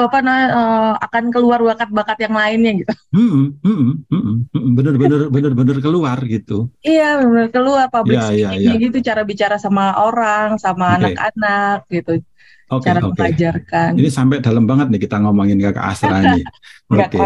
apa 0.00 0.18
namanya 0.24 0.48
eh, 0.56 0.92
akan 1.04 1.24
keluar 1.28 1.60
bakat-bakat 1.60 2.18
yang 2.24 2.34
lainnya 2.40 2.72
gitu. 2.80 2.92
Hmm, 3.16 3.28
hmm, 3.30 3.52
hmm, 3.60 3.92
hmm, 4.08 4.36
hmm, 4.54 4.68
bener-bener 4.78 5.20
bener-bener 5.28 5.76
keluar 5.84 6.18
gitu. 6.24 6.72
Iya, 6.80 7.20
benar 7.20 7.48
keluar 7.52 7.86
public 7.92 8.16
iya, 8.16 8.54
speaking 8.54 8.78
iya. 8.80 8.84
gitu 8.88 8.98
cara 9.04 9.22
bicara 9.26 9.56
sama 9.60 9.98
orang, 9.98 10.56
sama 10.56 10.96
anak-anak 10.96 11.84
gitu, 11.90 12.22
Oke, 12.70 12.86
cara 12.86 13.02
oke. 13.02 13.18
mengajarkan. 13.18 13.98
Ini 13.98 14.10
sampai 14.14 14.38
dalam 14.38 14.62
banget 14.62 14.94
nih 14.94 15.00
kita 15.02 15.18
ngomongin 15.18 15.58
kakak 15.58 15.84
Astra 15.90 16.22
ini. 16.22 16.46
Oke. 16.94 17.18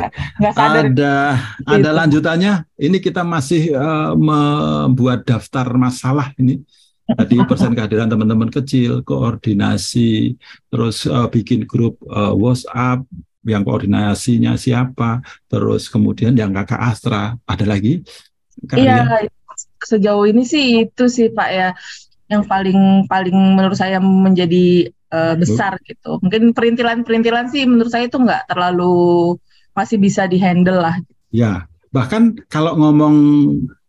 sadar 0.56 0.88
Ada 0.88 1.14
ada 1.68 1.76
Gitu. 1.76 1.88
lanjutannya. 2.00 2.52
Ini 2.80 2.96
kita 3.04 3.22
masih 3.28 3.62
eh, 3.76 4.10
membuat 4.16 5.28
daftar 5.28 5.68
masalah 5.76 6.32
ini. 6.40 6.64
Tadi 7.04 7.36
persen 7.44 7.76
kehadiran 7.76 8.08
teman-teman 8.08 8.48
kecil, 8.48 9.04
koordinasi, 9.04 10.40
terus 10.72 11.04
eh, 11.04 11.28
bikin 11.28 11.68
grup 11.68 12.00
eh, 12.08 12.32
WhatsApp 12.32 13.04
yang 13.44 13.60
koordinasinya 13.60 14.56
siapa, 14.56 15.20
terus 15.52 15.92
kemudian 15.92 16.32
yang 16.32 16.56
kakak 16.56 16.80
Astra. 16.80 17.36
Ada 17.44 17.68
lagi? 17.68 18.00
Iya, 18.72 19.28
sejauh 19.84 20.24
ini 20.24 20.48
sih 20.48 20.88
itu 20.88 21.04
sih 21.12 21.28
Pak 21.28 21.50
ya 21.52 21.68
yang 22.32 22.48
paling 22.48 23.04
paling 23.04 23.36
menurut 23.36 23.76
saya 23.76 24.00
menjadi 24.00 24.88
eh, 24.88 25.34
besar 25.36 25.76
gitu. 25.84 26.16
Mungkin 26.24 26.56
perintilan-perintilan 26.56 27.52
sih 27.52 27.68
menurut 27.68 27.92
saya 27.92 28.08
itu 28.08 28.16
nggak 28.16 28.48
terlalu 28.48 29.36
masih 29.76 30.00
bisa 30.00 30.24
dihandle 30.24 30.80
lah. 30.80 30.96
Ya, 31.34 31.68
bahkan 31.92 32.32
kalau 32.48 32.78
ngomong 32.80 33.16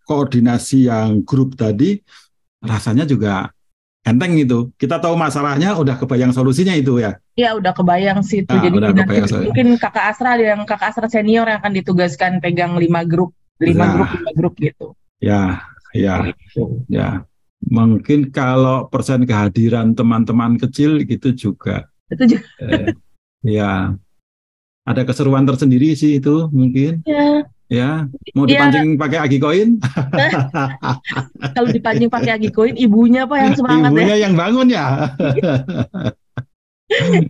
koordinasi 0.04 0.90
yang 0.90 1.24
grup 1.24 1.56
tadi, 1.56 2.02
rasanya 2.66 3.06
juga 3.08 3.50
enteng 4.06 4.38
itu. 4.38 4.70
Kita 4.78 5.02
tahu 5.02 5.18
masalahnya, 5.18 5.74
udah 5.78 5.98
kebayang 5.98 6.30
solusinya 6.30 6.74
itu 6.78 7.02
ya. 7.02 7.18
Ya 7.34 7.58
udah 7.58 7.74
kebayang 7.74 8.22
sih 8.22 8.46
itu. 8.46 8.54
Ah, 8.54 8.62
Jadi 8.62 8.76
udah 8.78 8.92
nanti 8.94 9.02
kebayang 9.02 9.30
mungkin 9.50 9.68
kakak 9.82 10.06
Astra 10.14 10.30
ada 10.38 10.46
yang 10.56 10.62
kakak 10.68 10.94
Astra 10.94 11.08
senior 11.10 11.46
yang 11.50 11.60
akan 11.64 11.74
ditugaskan 11.74 12.32
pegang 12.44 12.78
lima 12.78 13.02
grup, 13.04 13.34
lima 13.58 13.86
Nah. 13.86 13.92
grup, 13.98 14.10
lima 14.14 14.32
grup 14.38 14.54
gitu. 14.62 14.88
Ya, 15.24 15.64
ya, 15.96 16.30
ya. 16.86 17.26
Mungkin 17.66 18.30
kalau 18.30 18.86
persen 18.94 19.26
kehadiran 19.26 19.98
teman-teman 19.98 20.62
kecil 20.62 21.02
gitu 21.02 21.34
juga. 21.34 21.90
Itu 22.14 22.38
juga 22.38 22.46
Eh, 22.62 22.94
ya, 23.42 23.98
ada 24.86 25.02
keseruan 25.02 25.50
tersendiri 25.50 25.98
sih 25.98 26.22
itu 26.22 26.46
mungkin. 26.54 27.02
ya, 27.10 27.42
Ya, 27.66 28.06
mau 28.38 28.46
dipancing 28.46 28.94
pakai 28.94 29.26
agi 29.26 29.42
koin? 29.42 29.82
kalau 31.58 31.70
dipancing 31.74 32.14
pakai 32.14 32.38
agi 32.38 32.54
koin, 32.54 32.78
ibunya 32.78 33.26
apa 33.26 33.42
yang 33.42 33.58
semangat 33.58 33.90
ya? 33.90 33.92
Ibunya 33.98 34.16
yang 34.22 34.34
bangun 34.38 34.68
ya. 34.70 34.86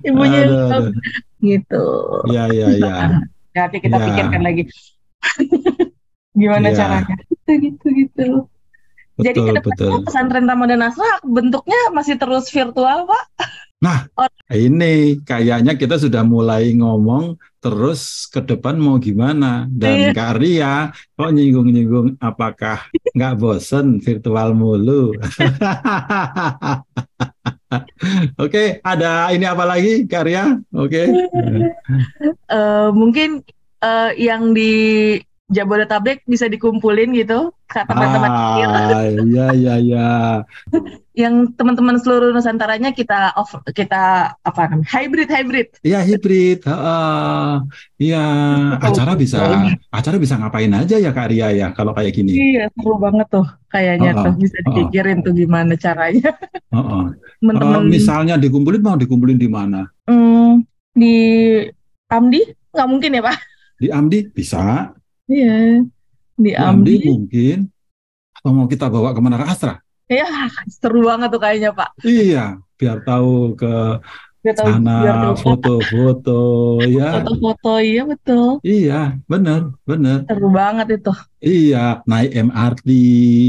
Ibunya 0.04 0.38
yang 0.43 0.52
Aduh, 0.52 0.67
aduh. 0.67 0.91
semangat. 0.91 1.39
gitu. 1.39 1.86
Ya, 2.28 2.43
ya, 2.52 2.67
ya. 2.76 2.95
Nanti 3.56 3.78
kita 3.80 3.95
Ya. 3.95 4.04
pikirkan 4.12 4.41
lagi. 4.43 4.63
Gimana 6.36 6.67
Ya. 6.67 6.76
caranya? 6.84 7.15
Gitu, 7.32 7.52
gitu, 7.63 7.86
gitu. 7.95 8.28
Jadi 9.15 9.39
Betul, 9.39 9.48
ke 9.48 9.52
depannya 9.63 9.95
betul. 9.95 10.04
pesantren 10.04 10.43
Ramadan 10.43 10.84
Asra 10.84 11.24
bentuknya 11.24 11.80
masih 11.95 12.19
terus 12.19 12.52
virtual, 12.52 13.08
Pak? 13.08 13.24
Ini 14.45 15.26
kayaknya 15.26 15.74
kita 15.74 15.98
sudah 15.98 16.21
mulai 16.21 16.74
ngomong 16.78 17.38
terus 17.58 18.30
ke 18.30 18.45
depan 18.45 18.78
mau 18.78 19.02
gimana 19.02 19.65
dan 19.74 20.10
Iya. 20.10 20.12
Karya 20.13 20.74
kok 21.17 21.34
nyinggung-nyinggung 21.34 22.21
apakah 22.21 22.86
nggak 23.17 23.34
bosen 23.41 23.98
virtual 24.06 24.54
mulu. 24.54 25.17
Oke, 28.43 28.80
ada 28.86 29.34
ini 29.34 29.50
apa 29.50 29.65
lagi 29.65 30.06
Karya? 30.06 30.62
Oke. 30.74 31.10
Eh, 32.45 32.89
mungkin 32.93 33.41
eh, 33.82 34.12
yang 34.21 34.54
di 34.54 34.74
Jabodetabek 35.45 36.25
bisa 36.25 36.49
dikumpulin 36.49 37.13
gitu, 37.13 37.53
kata 37.69 37.86
teman-teman 37.93 38.31
kecil. 38.34 38.69
Ah, 38.73 39.05
iya 39.05 39.47
iya 39.53 39.73
iya. 39.77 40.08
Yang 41.21 41.53
teman-teman 41.53 42.01
seluruh 42.01 42.34
Nusantaranya 42.34 42.89
kita 42.97 43.29
off, 43.38 43.53
kita 43.77 44.34
apa 44.41 44.62
namanya? 44.73 44.89
Hybrid, 44.89 45.29
hybrid. 45.29 45.67
Iya 45.86 46.01
hibrid. 46.01 46.65
Heeh. 46.65 47.49
Iya, 48.01 48.25
acara 48.81 49.13
bisa 49.13 49.38
acara 49.93 50.17
bisa 50.17 50.34
ngapain 50.41 50.73
aja 50.73 50.97
ya 50.97 51.13
Karya 51.13 51.53
ya 51.53 51.67
kalau 51.77 51.93
kayak 51.93 52.17
gini. 52.17 52.34
Iya, 52.34 52.73
seru 52.73 52.97
banget 52.97 53.29
tuh 53.29 53.45
kayaknya 53.69 54.12
Oh, 54.17 54.23
tuh 54.25 54.34
bisa 54.41 54.58
oh. 54.58 54.63
dipikirin 54.65 55.21
tuh 55.21 55.34
gimana 55.38 55.77
caranya. 55.77 56.29
Heeh. 56.73 57.05
Eh, 57.05 57.38
Teman-teman 57.45 57.86
misalnya 57.86 58.34
dikumpulin 58.41 58.81
mau 58.81 58.97
dikumpulin 58.97 59.38
di 59.38 59.45
mana? 59.45 59.86
Hmm, 60.10 60.65
di 60.97 61.15
Amdi 62.10 62.41
nggak 62.73 62.89
mungkin 62.89 63.13
ya 63.13 63.21
Pak? 63.21 63.38
Di 63.77 63.88
Amdi 63.93 64.19
bisa, 64.34 64.89
Iya. 65.26 65.82
Di 66.36 66.44
di 66.44 66.52
Amdi 66.54 66.94
Amdi. 66.96 67.08
mungkin. 67.08 67.58
Atau 68.36 68.52
mau 68.52 68.68
kita 68.68 68.86
bawa 68.88 69.10
ke 69.12 69.22
Menara 69.24 69.50
Astra? 69.50 69.82
Ya, 70.06 70.30
seru 70.70 71.02
banget 71.02 71.34
tuh 71.34 71.42
kayaknya 71.42 71.74
Pak. 71.74 71.98
Iya, 72.06 72.62
biar 72.78 73.02
tahu 73.02 73.58
ke 73.58 73.98
Biar 74.46 74.54
tahu, 74.54 74.68
biar 74.70 74.78
sana 74.78 74.98
tahu 75.26 75.36
foto-foto 75.42 76.40
ya. 77.02 77.10
foto-foto, 77.18 77.72
iya 77.82 78.06
betul. 78.06 78.62
Iya, 78.62 79.18
benar, 79.26 79.74
benar. 79.82 80.30
Seru 80.30 80.54
banget 80.54 81.02
itu. 81.02 81.10
Iya, 81.42 82.06
naik 82.06 82.30
MRT. 82.38 82.88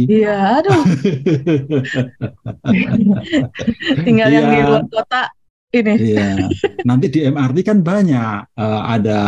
Iya, 0.08 0.34
aduh. 0.64 0.80
Tinggal 4.08 4.28
yang 4.32 4.46
di 4.48 4.56
Iya. 4.56 4.64
luar 4.64 4.84
kota 4.88 5.22
ini. 5.74 5.94
Iya, 5.98 6.52
nanti 6.86 7.06
di 7.10 7.20
MRT 7.26 7.58
kan 7.66 7.78
banyak 7.82 8.52
eh, 8.54 8.80
ada 8.94 9.18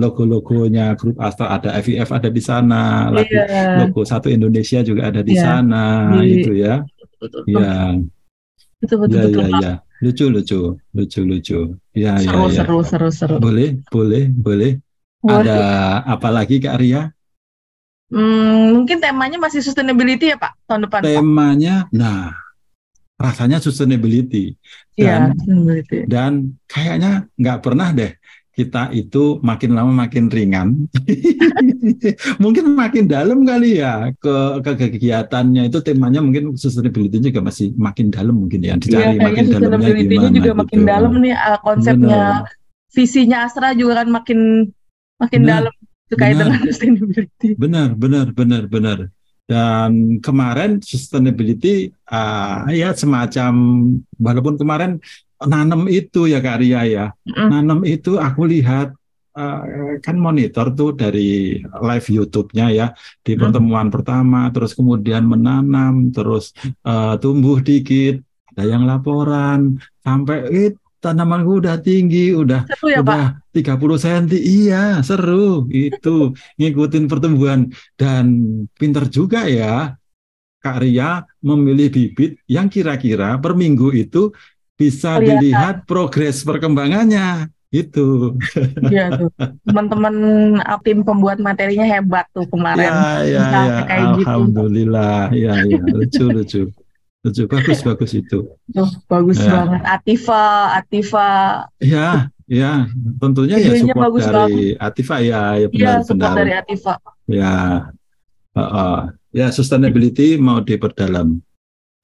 logo-logonya 0.00 0.94
grup 0.96 1.16
Astra, 1.20 1.58
ada 1.58 1.74
FIF 1.84 2.08
ada 2.14 2.28
di 2.30 2.42
sana, 2.42 3.10
lagu 3.12 3.28
Iya. 3.34 3.84
logo 3.84 4.00
satu 4.06 4.28
Indonesia 4.32 4.80
juga 4.80 5.10
ada 5.10 5.20
di 5.20 5.34
Iya. 5.36 5.42
sana, 5.44 5.84
Di- 6.22 6.40
itu 6.40 6.50
ya. 6.56 6.74
Betul, 6.84 7.06
betul, 7.20 7.42
Iya, 7.50 7.72
betul, 8.80 8.96
betul, 9.02 9.16
iya, 9.16 9.22
betul, 9.28 9.42
iya, 9.42 9.52
Pak. 9.52 9.60
iya. 9.60 9.72
Lucu, 10.04 10.24
lucu, 10.28 10.60
lucu, 10.92 11.20
lucu. 11.24 11.58
Iya, 11.96 12.12
iya, 12.20 12.28
Seru, 12.28 12.44
iya. 12.50 12.62
seru, 12.62 12.78
seru, 12.84 13.08
seru. 13.14 13.34
Boleh, 13.40 13.68
boleh, 13.88 14.24
boleh. 14.32 14.72
Boleh. 15.24 15.40
Ada 15.40 15.56
apa 16.04 16.28
lagi 16.28 16.60
Kak 16.60 16.76
Ria? 16.80 17.02
Hmm, 18.12 18.76
mungkin 18.76 19.00
temanya 19.00 19.40
masih 19.40 19.64
sustainability 19.64 20.28
ya 20.30 20.36
Pak 20.36 20.52
tahun 20.68 20.86
depan 20.86 21.00
Pak? 21.00 21.08
Temanya, 21.16 21.74
nah, 21.90 22.36
rasanya 23.14 23.58
sustainability. 23.62 24.54
Iya, 24.94 25.30
Dan 25.30 25.38
sustainability. 25.38 25.98
dan 26.10 26.32
kayaknya 26.66 27.10
nggak 27.34 27.58
pernah 27.62 27.90
deh 27.90 28.12
kita 28.54 28.94
itu 28.94 29.42
makin 29.42 29.74
lama 29.74 30.06
makin 30.06 30.30
ringan. 30.30 30.86
mungkin 32.42 32.70
makin 32.78 33.04
dalam 33.10 33.42
kali 33.42 33.82
ya 33.82 34.14
ke, 34.14 34.34
ke 34.62 34.72
kegiatannya 34.78 35.66
itu 35.68 35.78
temanya 35.82 36.22
mungkin 36.22 36.54
sustainability 36.54 37.18
juga 37.18 37.42
masih 37.42 37.74
makin 37.74 38.14
dalam 38.14 38.34
mungkin 38.34 38.62
ya 38.62 38.74
Iya, 38.74 38.78
dicari 38.78 39.18
kayaknya 39.18 39.26
makin 39.26 39.44
dalamnya 39.50 39.92
gimana 39.98 40.28
juga 40.30 40.52
makin 40.54 40.78
gitu. 40.80 40.90
dalam 40.90 41.12
nih 41.18 41.34
uh, 41.34 41.58
konsepnya 41.66 42.22
visinya 42.94 43.36
Astra 43.42 43.74
juga 43.74 43.92
kan 44.02 44.08
makin 44.10 44.38
makin 45.18 45.40
Benar, 45.42 45.54
dalam 45.66 45.74
terkait 46.10 46.34
dengan 46.38 46.60
sustainability. 46.70 47.48
Benar, 47.58 47.88
benar, 47.98 48.26
benar, 48.30 48.62
benar. 48.70 48.98
Dan 49.44 50.24
kemarin 50.24 50.80
sustainability 50.80 51.92
ah, 52.08 52.64
ya 52.72 52.96
semacam 52.96 53.52
walaupun 54.16 54.56
kemarin 54.56 54.96
nanam 55.44 55.84
itu 55.92 56.24
ya 56.30 56.40
Kak 56.40 56.64
Ria 56.64 56.82
ya. 56.88 57.06
Mm. 57.28 57.48
Nanam 57.52 57.80
itu 57.84 58.16
aku 58.16 58.48
lihat 58.48 58.96
eh, 59.36 60.00
kan 60.00 60.16
monitor 60.16 60.72
tuh 60.72 60.96
dari 60.96 61.60
live 61.60 62.08
YouTube-nya 62.08 62.66
ya 62.72 62.86
di 63.20 63.36
pertemuan 63.36 63.92
pertama 63.92 64.48
terus 64.48 64.72
kemudian 64.72 65.28
menanam 65.28 66.08
terus 66.14 66.56
eh, 66.64 67.14
tumbuh 67.20 67.60
dikit 67.60 68.24
ada 68.54 68.64
yang 68.64 68.86
laporan 68.86 69.82
sampai 70.00 70.38
eh, 70.48 70.72
tanamanku 71.04 71.60
udah 71.60 71.76
tinggi 71.78 72.32
udah 72.32 72.64
Seru 72.64 72.88
ya 72.88 73.00
Pak? 73.04 73.20
udah 73.52 73.76
30 73.76 74.02
cm 74.04 74.24
iya 74.34 74.84
seru 75.04 75.68
itu 75.68 76.32
ngikutin 76.56 77.04
pertumbuhan 77.04 77.68
dan 78.00 78.24
pinter 78.74 79.04
juga 79.12 79.44
ya 79.44 79.92
Kak 80.64 80.80
Ria 80.80 81.20
memilih 81.44 81.92
bibit 81.92 82.40
yang 82.48 82.72
kira-kira 82.72 83.36
per 83.36 83.52
minggu 83.52 83.92
itu 83.92 84.32
bisa 84.74 85.20
Kelihatan. 85.20 85.28
dilihat 85.44 85.76
progres 85.84 86.40
perkembangannya 86.40 87.52
itu 87.68 88.32
Iya 88.86 89.10
tuh. 89.12 89.28
Teman-teman 89.66 90.14
uh, 90.62 90.78
tim 90.86 91.02
pembuat 91.02 91.38
materinya 91.38 91.82
hebat 91.84 92.26
tuh 92.30 92.46
kemarin. 92.46 92.86
ya 92.86 93.02
ya 93.26 93.42
Bisa 93.44 93.58
ya 93.60 93.78
kayak 93.84 94.04
gitu. 94.14 94.24
alhamdulillah 94.24 95.18
ya 95.34 95.52
ya 95.68 95.78
lucu 95.90 96.24
lucu 96.30 96.60
lucu 97.24 97.48
bagus 97.48 97.80
bagus 97.88 98.12
itu 98.12 98.52
Tuh, 98.70 98.90
bagus 99.08 99.40
Ya. 99.40 99.64
banget. 99.64 99.82
Atifa, 99.82 100.44
Atifa. 100.76 101.28
ya 101.80 102.28
ya 102.44 102.84
tentunya 103.16 103.56
ya 103.56 103.72
support 103.80 104.04
bagus 104.04 104.24
dari 104.28 104.76
Atifa 104.76 105.16
ya 105.18 105.40
ya 105.56 105.66
Iya, 105.66 105.72
benar 105.72 105.96
support 106.04 106.20
benar 106.20 106.36
dari 106.36 106.52
Atifa. 106.52 106.94
Ya, 107.24 107.54
Heeh. 108.52 108.96
ya 109.32 109.46
sustainability 109.48 110.36
mau 110.36 110.60
diperdalam. 110.60 111.40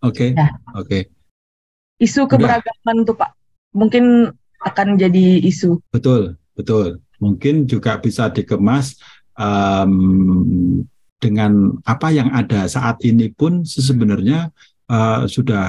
Oke, 0.01 0.33
Ya. 0.33 0.57
oke, 0.73 1.13
Isu 2.01 2.25
keberagaman 2.25 3.05
tuh 3.05 3.13
Pak. 3.13 3.37
Mungkin 3.77 4.33
akan 4.65 4.97
jadi 4.97 5.45
isu. 5.45 5.77
betul, 5.93 6.41
betul. 6.57 7.05
Mungkin 7.21 7.69
juga 7.69 8.01
bisa 8.01 8.33
dikemas 8.33 8.97
em, 9.37 9.93
dengan 11.21 11.77
apa 11.85 12.09
yang 12.09 12.33
ada 12.33 12.65
saat 12.65 13.05
ini 13.05 13.29
pun 13.29 13.61
sebenarnya 13.63 14.49
eh, 14.91 15.21
sudah 15.31 15.65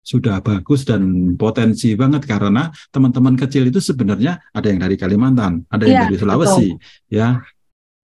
sudah 0.00 0.40
bagus 0.42 0.80
dan 0.88 1.02
potensi 1.36 1.92
banget 1.94 2.24
karena 2.24 2.72
teman-teman 2.90 3.36
kecil 3.36 3.68
itu 3.68 3.78
sebenarnya 3.84 4.40
ada 4.56 4.66
yang 4.72 4.80
dari 4.80 4.96
Kalimantan, 4.96 5.68
ada 5.68 5.84
yang 5.86 6.00
Iya, 6.00 6.04
dari 6.08 6.16
Sulawesi, 6.18 6.68
ya. 7.12 7.38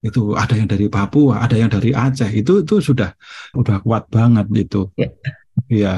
Itu 0.05 0.37
ada 0.39 0.55
yang 0.55 0.69
dari 0.71 0.87
Papua, 0.93 1.43
ada 1.43 1.57
yang 1.59 1.71
dari 1.73 1.91
Aceh. 1.91 2.31
Itu 2.31 2.63
itu 2.63 2.75
sudah 2.79 3.11
udah 3.57 3.77
kuat 3.83 4.07
banget 4.13 4.47
itu. 4.55 4.87
Ya. 4.95 5.09
Iya, 5.67 5.93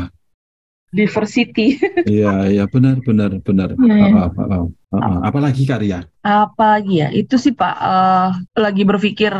Diversity. 0.89 1.77
iya, 2.09 2.49
iya 2.49 2.65
benar 2.73 2.97
benar 3.05 3.31
benar. 3.45 3.69
Iya, 3.77 3.95
iya. 4.01 4.07
Heeh, 4.09 4.29
heeh, 4.39 4.63
heeh. 4.97 5.17
Apalagi 5.29 5.63
Karya? 5.69 5.99
Apa 6.25 6.65
lagi 6.79 6.95
ya? 7.05 7.09
Itu 7.13 7.37
sih 7.37 7.53
Pak, 7.53 7.75
eh, 7.77 8.29
lagi 8.65 8.83
berpikir 8.89 9.33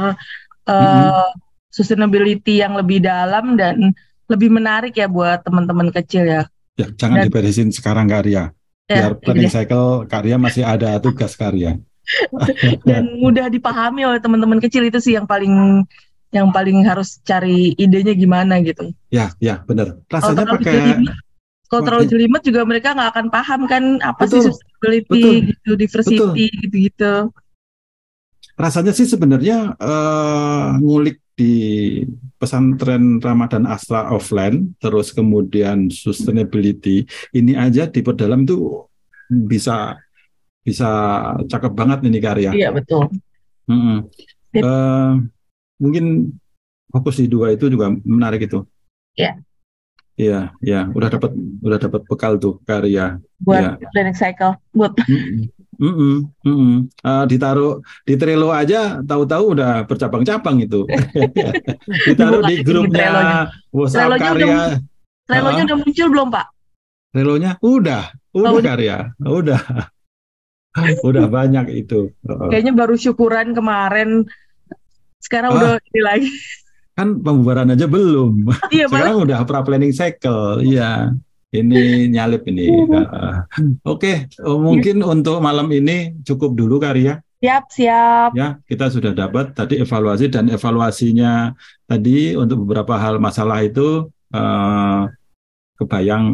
eh, 0.69 0.77
Mm-mm. 0.83 1.33
sustainability 1.73 2.61
yang 2.61 2.77
lebih 2.77 2.99
dalam 3.01 3.57
dan 3.57 3.97
lebih 4.29 4.49
menarik 4.53 4.93
ya 4.95 5.09
buat 5.09 5.43
teman-teman 5.43 5.89
kecil 5.89 6.29
ya. 6.29 6.43
Ya, 6.79 6.87
jangan 6.95 7.25
Dan- 7.25 7.27
diberesin 7.33 7.69
sekarang 7.75 8.07
Karya. 8.07 8.53
Ya, 8.89 8.95
Biar 9.05 9.13
planning 9.21 9.49
deh. 9.49 9.53
cycle 9.53 10.09
Karya 10.09 10.37
masih 10.41 10.63
ada 10.65 10.97
tugas 11.01 11.35
Karya. 11.37 11.77
dan 12.89 13.05
mudah 13.21 13.53
dipahami 13.53 14.09
oleh 14.09 14.17
teman-teman 14.17 14.57
kecil 14.65 14.89
itu 14.89 14.97
sih 14.97 15.13
yang 15.13 15.29
paling 15.29 15.85
yang 16.33 16.49
paling 16.49 16.81
harus 16.85 17.21
cari 17.25 17.77
idenya 17.77 18.17
gimana 18.17 18.61
gitu. 18.65 18.93
Ya, 19.13 19.33
ya 19.41 19.61
benar. 19.65 20.01
Rasanya 20.09 20.45
pakai 20.49 20.73
jelimet, 20.73 21.17
kalau 21.69 21.83
terlalu 21.85 22.05
jelimet 22.09 22.43
juga 22.45 22.65
mereka 22.65 22.97
nggak 22.97 23.11
akan 23.13 23.27
paham 23.29 23.61
kan 23.69 23.83
apa 24.01 24.25
sih 24.25 24.41
Betul, 24.41 24.49
sustainability 24.57 25.21
betul, 25.21 25.35
gitu, 25.53 25.71
diversity 25.77 26.45
gitu-gitu. 26.65 27.15
rasanya 28.59 28.91
sih 28.91 29.07
sebenarnya 29.07 29.79
eh, 29.79 30.67
ngulik 30.83 31.23
di 31.39 31.55
pesantren 32.35 33.23
Ramadan 33.23 33.63
Astra 33.71 34.11
offline, 34.11 34.75
terus 34.83 35.15
kemudian 35.15 35.87
sustainability 35.87 37.07
ini 37.31 37.55
aja 37.55 37.87
diperdalam 37.87 38.43
tuh 38.43 38.91
bisa 39.31 39.95
bisa 40.67 40.91
cakep 41.47 41.73
banget 41.79 41.99
ini 42.11 42.19
karya. 42.19 42.51
Iya 42.51 42.75
betul. 42.75 43.07
Sip. 44.51 44.65
Eh, 44.65 45.13
mungkin 45.79 46.35
fokus 46.91 47.23
di 47.23 47.31
dua 47.31 47.55
itu 47.55 47.71
juga 47.71 47.95
menarik 48.03 48.51
itu. 48.51 48.67
Iya. 49.15 49.39
Iya, 50.19 50.51
iya, 50.67 50.91
udah 50.91 51.15
dapat 51.15 51.31
udah 51.63 51.79
dapat 51.79 52.03
bekal 52.11 52.43
tuh 52.43 52.59
karya. 52.67 53.23
Buat 53.39 53.79
Iya. 53.79 53.89
planning 53.95 54.19
cycle, 54.19 54.59
buat 54.75 54.99
Mm-mm. 55.79 56.15
Mm-mm. 56.43 56.43
Mm-mm. 56.43 56.75
Eh, 56.91 57.25
ditaruh 57.31 57.79
di 58.03 58.15
Trello 58.19 58.51
aja, 58.51 58.99
tahu-tahu 58.99 59.55
udah 59.55 59.87
bercabang-cabang 59.87 60.59
itu. 60.59 60.83
ditaruh 62.11 62.43
di 62.45 62.67
grupnya. 62.67 63.47
WhatsApp 63.71 64.19
Trellonya 64.19 64.31
karya. 64.35 64.59
Trello-nya 65.29 65.63
Ah. 65.63 65.67
udah 65.71 65.79
muncul 65.79 66.07
belum 66.11 66.29
Pak? 66.35 66.47
Trello-nya 67.15 67.51
udah, 67.61 68.03
udah 68.35 68.51
Oh, 68.51 68.61
karya, 68.61 68.97
udah, 69.23 69.61
udah 71.09 71.25
banyak 71.29 71.87
itu. 71.87 72.11
Kayaknya 72.25 72.73
baru 72.75 72.95
syukuran 72.97 73.55
kemarin. 73.55 74.27
Sekarang 75.23 75.51
Ah. 75.53 75.57
udah 75.57 75.71
ini 75.89 76.01
lagi. 76.03 76.31
Kan 76.99 77.23
pembubaran 77.23 77.71
aja 77.71 77.87
belum. 77.87 78.51
Iya 78.75 78.91
malah 78.91 79.07
Sekarang 79.15 79.17
udah 79.23 79.39
pra 79.47 79.63
planning 79.63 79.95
cycle, 79.95 80.59
iya. 80.67 81.15
Ini 81.49 82.13
nyalip 82.13 82.45
ini. 82.45 82.69
Heeh. 82.69 83.35
Oke, 83.89 84.29
oh, 84.45 84.61
mungkin 84.61 85.01
untuk 85.01 85.41
malam 85.41 85.65
ini 85.73 86.21
cukup 86.21 86.53
dulu 86.53 86.77
karya. 86.77 87.25
siap 87.39 87.71
siap. 87.71 88.35
Ya, 88.35 88.59
kita 88.67 88.91
sudah 88.91 89.15
dapat 89.15 89.55
tadi 89.55 89.79
evaluasi 89.79 90.27
dan 90.27 90.51
evaluasinya 90.51 91.55
tadi 91.87 92.35
untuk 92.35 92.67
beberapa 92.67 92.99
hal 92.99 93.23
masalah 93.23 93.63
itu 93.63 94.11
eh, 94.35 95.01
kebayang 95.79 96.25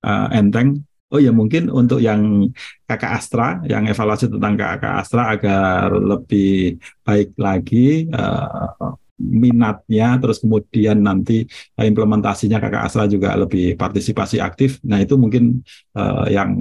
eh, 0.00 0.28
enteng. 0.38 0.80
Oh 1.12 1.20
ya 1.20 1.28
mungkin 1.28 1.68
untuk 1.68 2.00
yang 2.00 2.48
kakak 2.88 3.20
Astra, 3.20 3.60
yang 3.68 3.84
evaluasi 3.84 4.32
tentang 4.32 4.56
kakak 4.56 4.94
Astra 5.04 5.36
agar 5.36 5.92
lebih 5.92 6.80
baik 7.04 7.36
lagi, 7.36 8.08
eh, 8.08 8.92
minatnya, 9.22 10.18
terus 10.18 10.42
kemudian 10.42 10.98
nanti 10.98 11.46
implementasinya 11.78 12.58
kakak 12.58 12.82
Asra 12.90 13.04
juga 13.06 13.38
lebih 13.38 13.78
partisipasi 13.78 14.42
aktif. 14.42 14.82
Nah 14.82 14.98
itu 14.98 15.14
mungkin 15.14 15.62
uh, 15.94 16.26
yang 16.26 16.58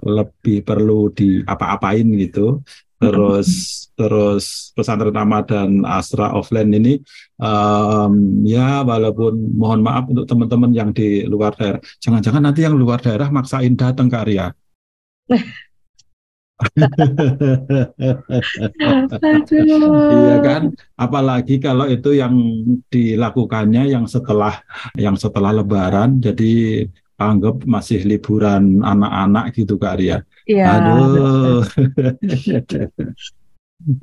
lebih 0.00 0.64
perlu 0.64 1.12
di 1.12 1.44
apa-apain 1.44 2.08
gitu. 2.16 2.64
Terus 3.00 3.48
terus 3.96 4.76
pesantren 4.76 5.16
Ahmad 5.16 5.48
dan 5.48 5.88
Asra 5.88 6.36
offline 6.36 6.68
ini 6.76 7.00
um, 7.40 8.44
ya 8.44 8.84
walaupun 8.84 9.56
mohon 9.56 9.80
maaf 9.80 10.04
untuk 10.12 10.28
teman-teman 10.28 10.72
yang 10.76 10.92
di 10.92 11.24
luar 11.24 11.56
daerah, 11.56 11.80
jangan-jangan 12.04 12.44
nanti 12.44 12.60
yang 12.64 12.76
luar 12.76 13.00
daerah 13.00 13.32
maksain 13.32 13.72
datang 13.72 14.12
ke 14.12 14.16
Arya. 14.20 14.52
iya 19.56 20.36
kan 20.44 20.62
apalagi 21.00 21.56
kalau 21.56 21.88
itu 21.88 22.12
yang 22.16 22.36
dilakukannya 22.92 23.88
yang 23.88 24.04
setelah 24.04 24.60
yang 24.96 25.16
setelah 25.16 25.56
lebaran 25.56 26.20
jadi 26.20 26.84
anggap 27.20 27.68
masih 27.68 28.08
liburan 28.08 28.80
anak-anak 28.80 29.52
gitu 29.52 29.76
Kak 29.76 30.00
Arya. 30.00 30.24
Iya. 30.48 30.66
Aduh. 30.72 31.60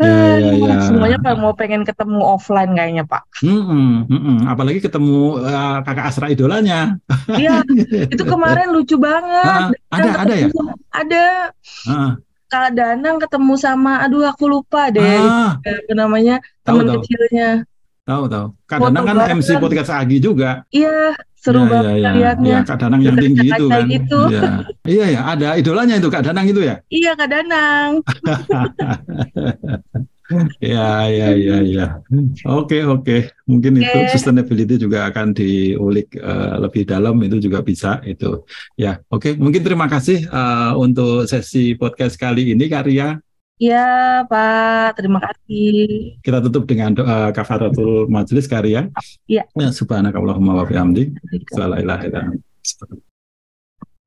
Ya, 0.02 0.42
ya, 0.42 0.52
ya. 0.58 0.76
Semuanya 0.90 1.22
kalau 1.22 1.38
mau 1.38 1.54
pengen 1.54 1.86
ketemu 1.86 2.18
offline 2.18 2.74
kayaknya 2.74 3.06
Pak. 3.06 3.22
Hmm, 3.46 3.62
hmm, 4.10 4.10
hmm. 4.10 4.38
Apalagi 4.50 4.82
ketemu 4.82 5.38
uh, 5.38 5.86
kakak 5.86 6.10
Asra 6.10 6.34
idolanya. 6.34 6.98
Iya, 7.30 7.62
itu 8.14 8.24
kemarin 8.26 8.74
lucu 8.74 8.98
banget. 8.98 9.78
Uh, 9.78 9.94
ada, 9.94 10.10
ada 10.26 10.34
ya? 10.34 10.48
Ada. 10.90 11.26
Uh. 11.86 12.12
Kak 12.48 12.80
Danang 12.80 13.20
ketemu 13.20 13.60
sama, 13.60 14.00
aduh 14.00 14.24
aku 14.24 14.48
lupa 14.48 14.88
deh, 14.88 15.04
ah, 15.04 15.60
namanya 15.92 16.40
teman 16.64 16.88
kecilnya. 17.00 17.68
Tahu 18.08 18.24
tahu. 18.32 18.56
Kak 18.64 18.80
Danang 18.88 19.04
kan 19.04 19.36
MC 19.36 19.60
podcast 19.60 19.92
Agi 19.92 20.24
juga. 20.24 20.64
Iya, 20.72 21.12
seru 21.36 21.68
ya, 21.68 21.70
banget 21.70 21.92
ya, 21.92 22.00
ya. 22.00 22.12
lihatnya. 22.16 22.58
Ya, 22.60 22.60
Kak 22.64 22.80
Danang 22.80 23.04
yang 23.04 23.20
tinggi 23.20 23.52
itu 23.52 23.68
kan. 23.68 23.84
Gitu. 23.84 24.20
Ya. 24.32 24.64
Iya 24.88 25.06
ya, 25.12 25.22
ada 25.28 25.60
idolanya 25.60 26.00
itu 26.00 26.08
Kak 26.08 26.24
Danang 26.24 26.48
itu 26.48 26.64
ya. 26.64 26.80
Iya 26.88 27.12
Kak 27.20 27.28
Danang. 27.28 28.00
ya, 30.60 31.08
ya, 31.08 31.30
ya, 31.34 31.58
ya. 31.64 31.88
Oke, 32.48 32.84
oke. 32.84 33.32
Mungkin 33.48 33.80
okay. 33.80 33.86
itu 33.88 34.00
sustainability 34.16 34.76
juga 34.76 35.08
akan 35.08 35.32
diulik 35.32 36.20
uh, 36.20 36.60
lebih 36.60 36.84
dalam 36.84 37.16
itu 37.24 37.40
juga 37.40 37.64
bisa 37.64 38.04
itu. 38.04 38.44
Ya, 38.76 39.00
oke. 39.08 39.32
Okay. 39.32 39.34
Mungkin 39.40 39.64
terima 39.64 39.88
kasih 39.88 40.28
uh, 40.28 40.76
untuk 40.76 41.26
sesi 41.26 41.74
podcast 41.80 42.20
kali 42.20 42.52
ini 42.54 42.68
Karya. 42.68 43.18
Ya, 43.58 44.22
Pak. 44.30 45.02
Terima 45.02 45.18
kasih. 45.18 46.22
Kita 46.22 46.38
tutup 46.46 46.70
dengan 46.70 46.94
doa 46.94 47.34
kafaratul 47.34 48.06
majelis 48.06 48.46
Karya. 48.46 48.94
Iya. 49.26 49.50
Ya, 49.58 49.70
subhanakallahumma 49.74 50.62
wa 50.62 50.66
bihamdik. 50.70 51.18
La 51.58 51.82
ilaha 51.82 52.38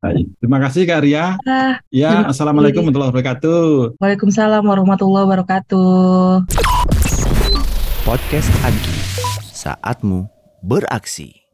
Baik. 0.00 0.32
Terima 0.40 0.56
kasih 0.64 0.88
Kak 0.88 1.04
Ria. 1.04 1.36
Ah, 1.44 1.76
ya, 1.92 2.24
Assalamualaikum 2.24 2.88
warahmatullahi 2.88 3.12
wabarakatuh. 3.12 4.00
Waalaikumsalam 4.00 4.64
warahmatullahi 4.64 5.24
wabarakatuh. 5.28 6.48
Podcast 8.08 8.48
Agi, 8.64 8.96
saatmu 9.52 10.24
beraksi. 10.64 11.44